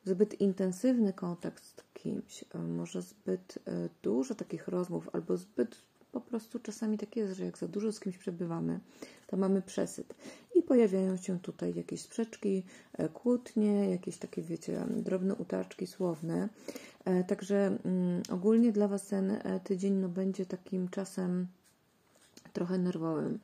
zbyt 0.05 0.41
intensywny 0.41 1.13
kontakt 1.13 1.65
z 1.65 1.75
kimś, 1.95 2.45
e, 2.55 2.59
może 2.59 3.03
zbyt 3.03 3.59
e, 3.67 3.89
dużo 4.03 4.35
takich 4.35 4.69
rozmów, 4.69 5.09
albo 5.13 5.37
zbyt 5.37 5.77
po 6.13 6.21
prostu 6.21 6.59
czasami 6.59 6.99
tak 6.99 7.17
jest, 7.17 7.37
że 7.37 7.45
jak 7.45 7.59
za 7.59 7.69
dużo 7.69 7.93
z 7.93 8.01
kimś 8.01 8.19
przebywamy, 8.19 8.81
to 9.27 9.37
mamy 9.37 9.63
przesyt. 9.63 10.15
I 10.55 10.63
pojawiają 10.63 11.17
się 11.17 11.41
tutaj 11.41 11.75
jakieś 11.75 12.01
sprzeczki, 12.01 12.63
e, 12.93 13.09
kłótnie, 13.09 13.91
jakieś 13.91 14.17
takie, 14.17 14.43
wiecie, 14.43 14.85
drobne 14.97 15.35
utarczki 15.35 15.87
słowne. 15.87 16.49
Także 17.29 17.79
mm, 17.85 18.23
ogólnie 18.31 18.73
dla 18.73 18.89
Was 18.89 19.07
ten 19.07 19.39
tydzień 19.65 19.95
no, 19.95 20.09
będzie 20.09 20.47
takim 20.47 20.89
czasem 20.89 21.47
trochę 22.53 22.79
nerwowym. 22.79 23.39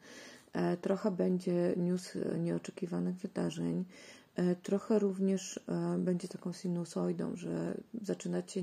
Trochę 0.80 1.10
będzie 1.10 1.74
news 1.76 2.12
nieoczekiwanych 2.38 3.16
wydarzeń. 3.16 3.84
E, 4.38 4.56
trochę 4.56 4.98
również 4.98 5.60
e, 5.68 5.98
będzie 5.98 6.28
taką 6.28 6.52
sinusoidą, 6.52 7.36
że 7.36 7.80
zaczynacie 8.02 8.62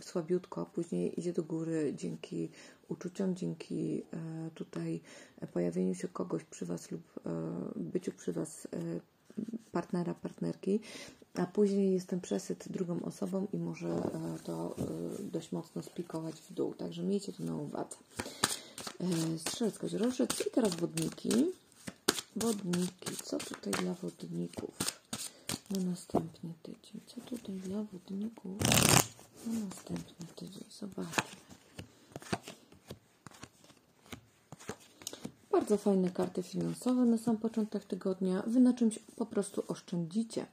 słabiutko, 0.00 0.60
a 0.60 0.64
później 0.64 1.20
idzie 1.20 1.32
do 1.32 1.42
góry 1.42 1.94
dzięki 1.96 2.50
uczuciom, 2.88 3.36
dzięki 3.36 4.02
e, 4.12 4.50
tutaj 4.54 5.00
pojawieniu 5.52 5.94
się 5.94 6.08
kogoś 6.08 6.44
przy 6.44 6.66
Was 6.66 6.90
lub 6.90 7.02
byciu 7.76 8.12
przy 8.12 8.32
Was 8.32 8.68
partnera, 9.72 10.14
partnerki, 10.14 10.80
a 11.34 11.46
później 11.46 11.92
jest 11.92 12.08
ten 12.08 12.20
przesyt 12.20 12.64
drugą 12.70 13.02
osobą 13.02 13.46
i 13.52 13.58
może 13.58 14.02
to 14.44 14.76
dość 15.32 15.52
mocno 15.52 15.82
spikować 15.82 16.40
w 16.40 16.52
dół. 16.52 16.74
Także 16.74 17.02
miejcie 17.02 17.32
to 17.32 17.44
na 17.44 17.56
uwadze. 17.56 17.96
Strzelec, 19.38 19.78
kozierożec 19.78 20.46
i 20.46 20.50
teraz 20.50 20.74
wodniki. 20.76 21.30
Wodniki. 22.36 23.16
Co 23.24 23.38
tutaj 23.38 23.72
dla 23.72 23.94
wodników? 23.94 24.95
Na 25.70 25.80
następny 25.90 26.54
tydzień. 26.62 27.00
Co 27.06 27.20
tutaj 27.20 27.54
dla 27.54 27.82
wodników 27.82 28.52
na 29.46 29.60
następny 29.60 30.26
tydzień? 30.36 30.64
Zobaczmy. 30.70 31.22
Bardzo 35.52 35.76
fajne 35.76 36.10
karty 36.10 36.42
finansowe 36.42 37.04
na 37.04 37.18
sam 37.18 37.36
początek 37.36 37.84
tygodnia. 37.84 38.42
Wy 38.46 38.60
na 38.60 38.72
czymś 38.72 38.98
po 38.98 39.26
prostu 39.26 39.64
oszczędzicie. 39.68 40.46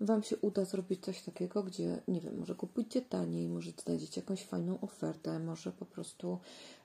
Wam 0.00 0.22
się 0.22 0.36
uda 0.36 0.64
zrobić 0.64 1.04
coś 1.04 1.22
takiego, 1.22 1.62
gdzie, 1.62 2.02
nie 2.08 2.20
wiem, 2.20 2.38
może 2.38 2.54
kupujcie 2.54 3.02
taniej, 3.02 3.48
może 3.48 3.70
znajdziecie 3.84 4.20
jakąś 4.20 4.44
fajną 4.44 4.80
ofertę, 4.80 5.38
może 5.38 5.72
po 5.72 5.86
prostu 5.86 6.38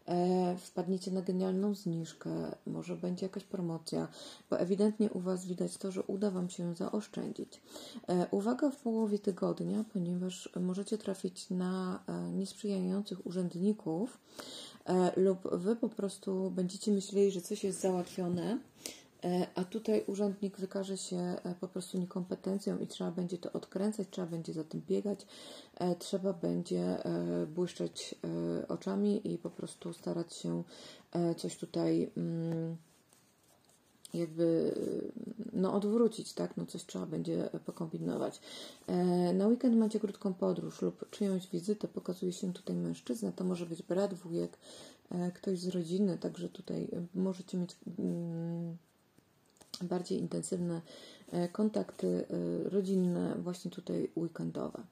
e, 0.05 0.57
wpadniecie 0.57 1.11
na 1.11 1.21
genialną 1.21 1.75
zniżkę, 1.75 2.55
może 2.67 2.95
będzie 2.95 3.25
jakaś 3.25 3.43
promocja, 3.43 4.07
bo 4.49 4.59
ewidentnie 4.59 5.09
u 5.09 5.19
Was 5.19 5.45
widać 5.45 5.77
to, 5.77 5.91
że 5.91 6.03
uda 6.03 6.31
Wam 6.31 6.49
się 6.49 6.75
zaoszczędzić. 6.75 7.61
E, 8.07 8.27
uwaga 8.31 8.69
w 8.69 8.77
połowie 8.77 9.19
tygodnia, 9.19 9.85
ponieważ 9.93 10.49
możecie 10.61 10.97
trafić 10.97 11.49
na 11.49 12.03
e, 12.07 12.31
niesprzyjających 12.31 13.25
urzędników 13.25 14.19
e, 14.85 15.19
lub 15.19 15.39
Wy 15.51 15.75
po 15.75 15.89
prostu 15.89 16.51
będziecie 16.51 16.91
myśleli, 16.91 17.31
że 17.31 17.41
coś 17.41 17.63
jest 17.63 17.81
załatwione, 17.81 18.59
a 19.55 19.63
tutaj 19.63 20.03
urzędnik 20.07 20.57
wykaże 20.57 20.97
się 20.97 21.17
e, 21.17 21.55
po 21.59 21.67
prostu 21.67 21.97
niekompetencją 21.97 22.77
i 22.79 22.87
trzeba 22.87 23.11
będzie 23.11 23.37
to 23.37 23.51
odkręcać, 23.51 24.07
trzeba 24.11 24.27
będzie 24.27 24.53
za 24.53 24.63
tym 24.63 24.81
biegać, 24.87 25.25
e, 25.75 25.95
trzeba 25.95 26.33
będzie 26.33 26.97
błyszczeć 27.47 28.15
oczami 28.67 29.33
i 29.33 29.37
po 29.37 29.49
prostu 29.49 29.93
starać 29.93 30.33
się 30.33 30.63
coś 31.37 31.57
tutaj 31.57 32.11
mm, 32.17 32.77
jakby 34.13 34.75
no, 35.53 35.73
odwrócić, 35.73 36.33
tak? 36.33 36.57
No 36.57 36.65
coś 36.65 36.85
trzeba 36.85 37.05
będzie 37.05 37.49
pokombinować. 37.65 38.39
Na 39.33 39.47
weekend 39.47 39.75
macie 39.75 39.99
krótką 39.99 40.33
podróż 40.33 40.81
lub 40.81 41.09
czyjąś 41.09 41.47
wizytę, 41.49 41.87
pokazuje 41.87 42.33
się 42.33 42.53
tutaj 42.53 42.75
mężczyzna, 42.75 43.31
to 43.31 43.43
może 43.43 43.65
być 43.65 43.83
brat, 43.83 44.13
wujek, 44.13 44.57
ktoś 45.33 45.59
z 45.59 45.67
rodziny, 45.67 46.17
także 46.17 46.49
tutaj 46.49 46.87
możecie 47.15 47.57
mieć 47.57 47.75
mm, 47.99 48.77
bardziej 49.81 50.19
intensywne 50.19 50.81
e, 51.31 51.47
kontakty 51.47 52.25
e, 52.65 52.69
rodzinne, 52.69 53.35
właśnie 53.39 53.71
tutaj 53.71 54.09
weekendowe. 54.17 54.83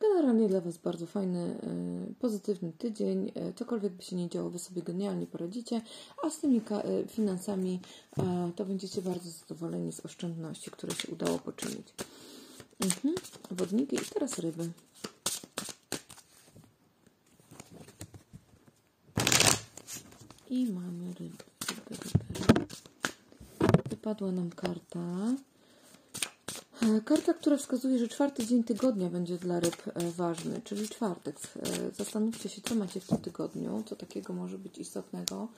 Generalnie 0.00 0.48
dla 0.48 0.60
Was 0.60 0.78
bardzo 0.78 1.06
fajny, 1.06 1.38
e, 1.38 2.14
pozytywny 2.20 2.72
tydzień. 2.72 3.32
Cokolwiek 3.56 3.92
by 3.92 4.02
się 4.02 4.16
nie 4.16 4.28
działo, 4.28 4.50
Wy 4.50 4.58
sobie 4.58 4.82
genialnie 4.82 5.26
poradzicie, 5.26 5.80
a 6.22 6.30
z 6.30 6.38
tymi 6.38 6.60
finansami 7.08 7.80
to 8.56 8.64
będziecie 8.64 9.02
bardzo 9.02 9.30
zadowoleni 9.30 9.92
z 9.92 10.04
oszczędności, 10.06 10.70
które 10.70 10.94
się 10.94 11.12
udało 11.12 11.38
poczynić. 11.38 11.94
Mhm. 12.80 13.14
Wodniki 13.50 13.96
i 13.96 14.14
teraz 14.14 14.38
ryby. 14.38 14.70
I 20.50 20.66
mamy 20.66 21.14
ryby. 21.14 21.44
ryby, 21.90 22.15
wypadła 24.06 24.32
nam 24.32 24.50
karta. 24.50 25.34
E, 26.82 27.00
karta, 27.00 27.34
która 27.34 27.56
wskazuje, 27.56 27.98
że 27.98 28.08
czwarty 28.08 28.46
dzień 28.46 28.64
tygodnia 28.64 29.10
będzie 29.10 29.38
dla 29.38 29.60
ryb 29.60 29.76
e, 29.94 30.10
ważny, 30.10 30.60
czyli 30.64 30.88
czwartek. 30.88 31.36
E, 31.56 31.60
zastanówcie 31.90 32.48
się, 32.48 32.62
co 32.62 32.74
macie 32.74 33.00
w 33.00 33.06
tym 33.06 33.18
tygodniu, 33.18 33.82
co 33.86 33.96
takiego 33.96 34.32
może 34.32 34.58
być 34.58 34.78
istotnego, 34.78 35.48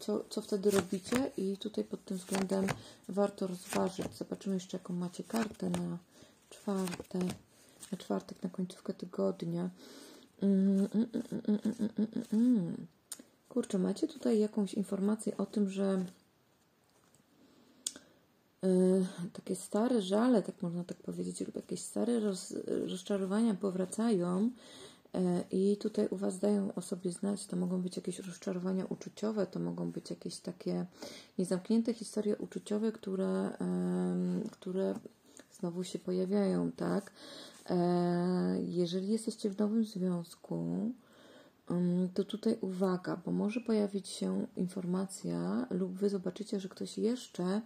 co, 0.00 0.24
co 0.30 0.40
wtedy 0.40 0.70
robicie 0.70 1.30
i 1.36 1.56
tutaj 1.56 1.84
pod 1.84 2.04
tym 2.04 2.16
względem 2.16 2.66
warto 3.08 3.46
rozważyć. 3.46 4.06
Zobaczymy 4.18 4.54
jeszcze, 4.54 4.76
jaką 4.76 4.94
macie 4.94 5.24
kartę 5.24 5.70
na 5.70 5.98
czwartek, 6.50 7.22
na 7.92 7.98
czwartek, 7.98 8.42
na 8.42 8.50
końcówkę 8.50 8.94
tygodnia. 8.94 9.70
Mm, 10.42 10.88
mm, 10.94 11.08
mm, 12.32 12.86
Kurczę, 13.48 13.78
macie 13.78 14.08
tutaj 14.08 14.38
jakąś 14.38 14.74
informację 14.74 15.36
o 15.36 15.46
tym, 15.46 15.70
że 15.70 16.04
takie 19.32 19.56
stare 19.56 20.02
żale, 20.02 20.42
tak 20.42 20.62
można 20.62 20.84
tak 20.84 20.96
powiedzieć, 20.96 21.40
lub 21.40 21.56
jakieś 21.56 21.80
stare 21.80 22.20
roz, 22.20 22.54
rozczarowania 22.86 23.54
powracają 23.54 24.50
y, 25.14 25.20
i 25.50 25.76
tutaj 25.76 26.08
u 26.10 26.16
Was 26.16 26.38
dają 26.38 26.74
o 26.74 26.80
sobie 26.80 27.12
znać, 27.12 27.46
to 27.46 27.56
mogą 27.56 27.82
być 27.82 27.96
jakieś 27.96 28.18
rozczarowania 28.18 28.84
uczuciowe, 28.84 29.46
to 29.46 29.60
mogą 29.60 29.90
być 29.90 30.10
jakieś 30.10 30.38
takie 30.38 30.86
niezamknięte 31.38 31.94
historie 31.94 32.36
uczuciowe, 32.36 32.92
które, 32.92 33.50
które 34.50 34.94
znowu 35.52 35.84
się 35.84 35.98
pojawiają, 35.98 36.72
tak? 36.72 37.12
E, 37.70 38.58
jeżeli 38.62 39.08
jesteście 39.08 39.50
w 39.50 39.58
nowym 39.58 39.84
związku, 39.84 40.92
to 42.14 42.24
tutaj 42.24 42.56
uwaga, 42.60 43.16
bo 43.24 43.32
może 43.32 43.60
pojawić 43.60 44.08
się 44.08 44.46
informacja, 44.56 45.66
lub 45.70 45.92
Wy 45.92 46.08
zobaczycie, 46.08 46.60
że 46.60 46.68
ktoś 46.68 46.98
jeszcze 46.98 47.60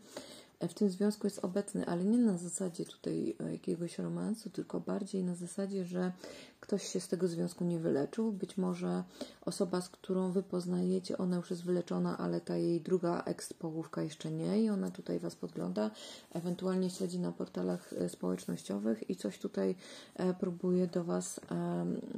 w 0.60 0.74
tym 0.74 0.90
związku 0.90 1.26
jest 1.26 1.44
obecny, 1.44 1.86
ale 1.86 2.04
nie 2.04 2.18
na 2.18 2.38
zasadzie 2.38 2.84
tutaj 2.84 3.36
e, 3.40 3.52
jakiegoś 3.52 3.98
romansu, 3.98 4.50
tylko 4.50 4.80
bardziej 4.80 5.24
na 5.24 5.34
zasadzie, 5.34 5.84
że 5.84 6.12
ktoś 6.60 6.88
się 6.88 7.00
z 7.00 7.08
tego 7.08 7.28
związku 7.28 7.64
nie 7.64 7.78
wyleczył. 7.78 8.32
Być 8.32 8.56
może 8.56 9.04
osoba, 9.40 9.80
z 9.80 9.88
którą 9.88 10.32
wy 10.32 10.42
poznajecie, 10.42 11.18
ona 11.18 11.36
już 11.36 11.50
jest 11.50 11.64
wyleczona, 11.64 12.18
ale 12.18 12.40
ta 12.40 12.56
jej 12.56 12.80
druga 12.80 13.22
eks-połówka 13.26 14.02
jeszcze 14.02 14.30
nie 14.30 14.62
i 14.62 14.70
ona 14.70 14.90
tutaj 14.90 15.18
was 15.18 15.36
podgląda, 15.36 15.90
ewentualnie 16.32 16.90
śledzi 16.90 17.18
na 17.18 17.32
portalach 17.32 17.92
e, 17.92 18.08
społecznościowych 18.08 19.10
i 19.10 19.16
coś 19.16 19.38
tutaj 19.38 19.74
e, 20.14 20.34
próbuje 20.34 20.86
do 20.86 21.04
was 21.04 21.40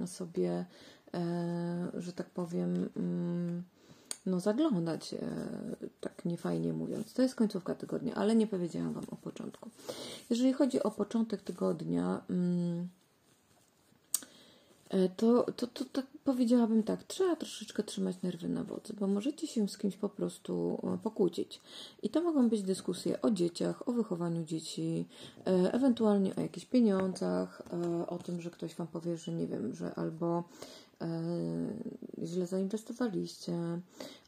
sobie, 0.07 0.65
że 1.95 2.13
tak 2.13 2.31
powiem, 2.31 2.89
mm, 2.97 3.63
no, 4.29 4.41
zaglądać, 4.41 5.15
e, 5.15 5.19
tak 6.01 6.25
niefajnie 6.25 6.73
mówiąc. 6.73 7.13
To 7.13 7.23
jest 7.23 7.35
końcówka 7.35 7.75
tygodnia, 7.75 8.15
ale 8.15 8.37
nie 8.37 8.47
powiedziałam 8.47 8.93
Wam 8.93 9.05
o 9.11 9.17
początku. 9.17 9.71
Jeżeli 10.31 10.53
chodzi 10.53 10.83
o 10.83 10.91
początek 10.91 11.43
tygodnia, 11.43 12.23
mm, 12.31 12.89
e, 14.89 15.09
to, 15.09 15.43
to, 15.57 15.67
to, 15.67 15.85
to 15.85 16.03
powiedziałabym 16.25 16.83
tak, 16.83 17.05
trzeba 17.05 17.37
troszeczkę 17.37 17.83
trzymać 17.83 18.23
nerwy 18.23 18.49
na 18.49 18.65
wodzy, 18.65 18.93
bo 19.01 19.07
możecie 19.07 19.47
się 19.47 19.69
z 19.69 19.79
kimś 19.79 19.97
po 19.97 20.09
prostu 20.09 20.79
e, 20.95 20.99
pokłócić. 20.99 21.61
I 22.03 22.11
to 22.11 22.23
mogą 22.23 22.49
być 22.49 22.63
dyskusje 22.63 23.23
o 23.23 23.31
dzieciach, 23.31 23.89
o 23.89 23.93
wychowaniu 23.93 24.45
dzieci, 24.45 25.07
ewentualnie 25.73 26.37
o 26.37 26.41
jakichś 26.41 26.67
pieniądzach, 26.67 27.63
o 28.07 28.19
tym, 28.19 28.41
że 28.41 28.51
ktoś 28.51 28.75
Wam 28.75 28.87
powie, 28.87 29.17
że 29.17 29.33
nie 29.33 29.47
wiem, 29.47 29.75
że 29.75 29.95
albo 29.95 30.45
źle 32.23 32.47
zainwestowaliście, 32.47 33.81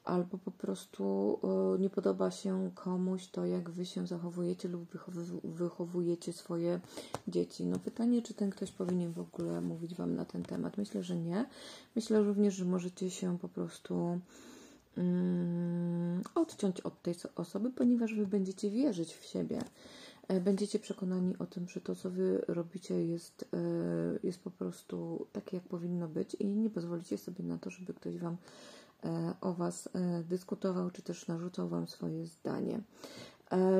albo 0.04 0.38
po 0.38 0.50
prostu 0.50 1.38
nie 1.78 1.90
podoba 1.90 2.30
się 2.30 2.70
komuś 2.74 3.26
to, 3.26 3.46
jak 3.46 3.70
wy 3.70 3.86
się 3.86 4.06
zachowujecie 4.06 4.68
lub 4.68 4.88
wychowujecie 5.44 6.32
swoje 6.32 6.80
dzieci. 7.28 7.66
No 7.66 7.78
pytanie, 7.78 8.22
czy 8.22 8.34
ten 8.34 8.50
ktoś 8.50 8.72
powinien 8.72 9.12
w 9.12 9.20
ogóle 9.20 9.60
mówić 9.60 9.94
wam 9.94 10.14
na 10.14 10.24
ten 10.24 10.42
temat? 10.42 10.78
Myślę, 10.78 11.02
że 11.02 11.16
nie. 11.16 11.46
Myślę 11.96 12.22
również, 12.22 12.54
że 12.54 12.64
możecie 12.64 13.10
się 13.10 13.38
po 13.38 13.48
prostu 13.48 14.20
mm, 14.96 16.22
odciąć 16.34 16.80
od 16.80 17.02
tej 17.02 17.14
osoby, 17.36 17.70
ponieważ 17.70 18.14
wy 18.14 18.26
będziecie 18.26 18.70
wierzyć 18.70 19.14
w 19.14 19.24
siebie. 19.24 19.62
E, 20.30 20.40
będziecie 20.40 20.78
przekonani 20.78 21.38
o 21.38 21.46
tym, 21.46 21.68
że 21.68 21.80
to, 21.80 21.94
co 21.94 22.10
wy 22.10 22.44
robicie, 22.48 23.04
jest, 23.06 23.44
e, 23.52 23.56
jest 24.22 24.40
po 24.40 24.50
prostu 24.50 25.26
takie, 25.32 25.56
jak 25.56 25.64
powinno 25.64 26.08
być, 26.08 26.34
i 26.34 26.46
nie 26.46 26.70
pozwolicie 26.70 27.18
sobie 27.18 27.44
na 27.44 27.58
to, 27.58 27.70
żeby 27.70 27.94
ktoś 27.94 28.18
wam 28.18 28.36
e, 29.04 29.34
o 29.40 29.52
was 29.52 29.88
dyskutował, 30.24 30.90
czy 30.90 31.02
też 31.02 31.26
narzucał 31.26 31.68
wam 31.68 31.88
swoje 31.88 32.26
zdanie. 32.26 32.80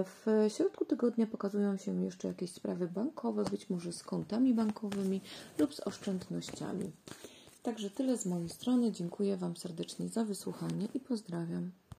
W 0.05 0.47
środku 0.49 0.85
tygodnia 0.85 1.27
pokazują 1.27 1.77
się 1.77 2.05
jeszcze 2.05 2.29
jakieś 2.29 2.51
sprawy 2.53 2.89
bankowe, 2.89 3.45
być 3.45 3.71
może 3.71 3.93
z 3.93 4.03
kontami 4.03 4.55
bankowymi 4.55 5.21
lub 5.59 5.75
z 5.75 5.81
oszczędnościami. 5.81 6.91
Także 7.63 7.91
tyle 7.91 8.19
z 8.19 8.27
mojej 8.27 8.49
strony. 8.49 8.93
Dziękuję 8.93 9.37
Wam 9.37 9.57
serdecznie 9.57 10.09
za 10.09 10.25
wysłuchanie 10.25 10.89
i 10.95 11.01
pozdrawiam. 11.01 11.71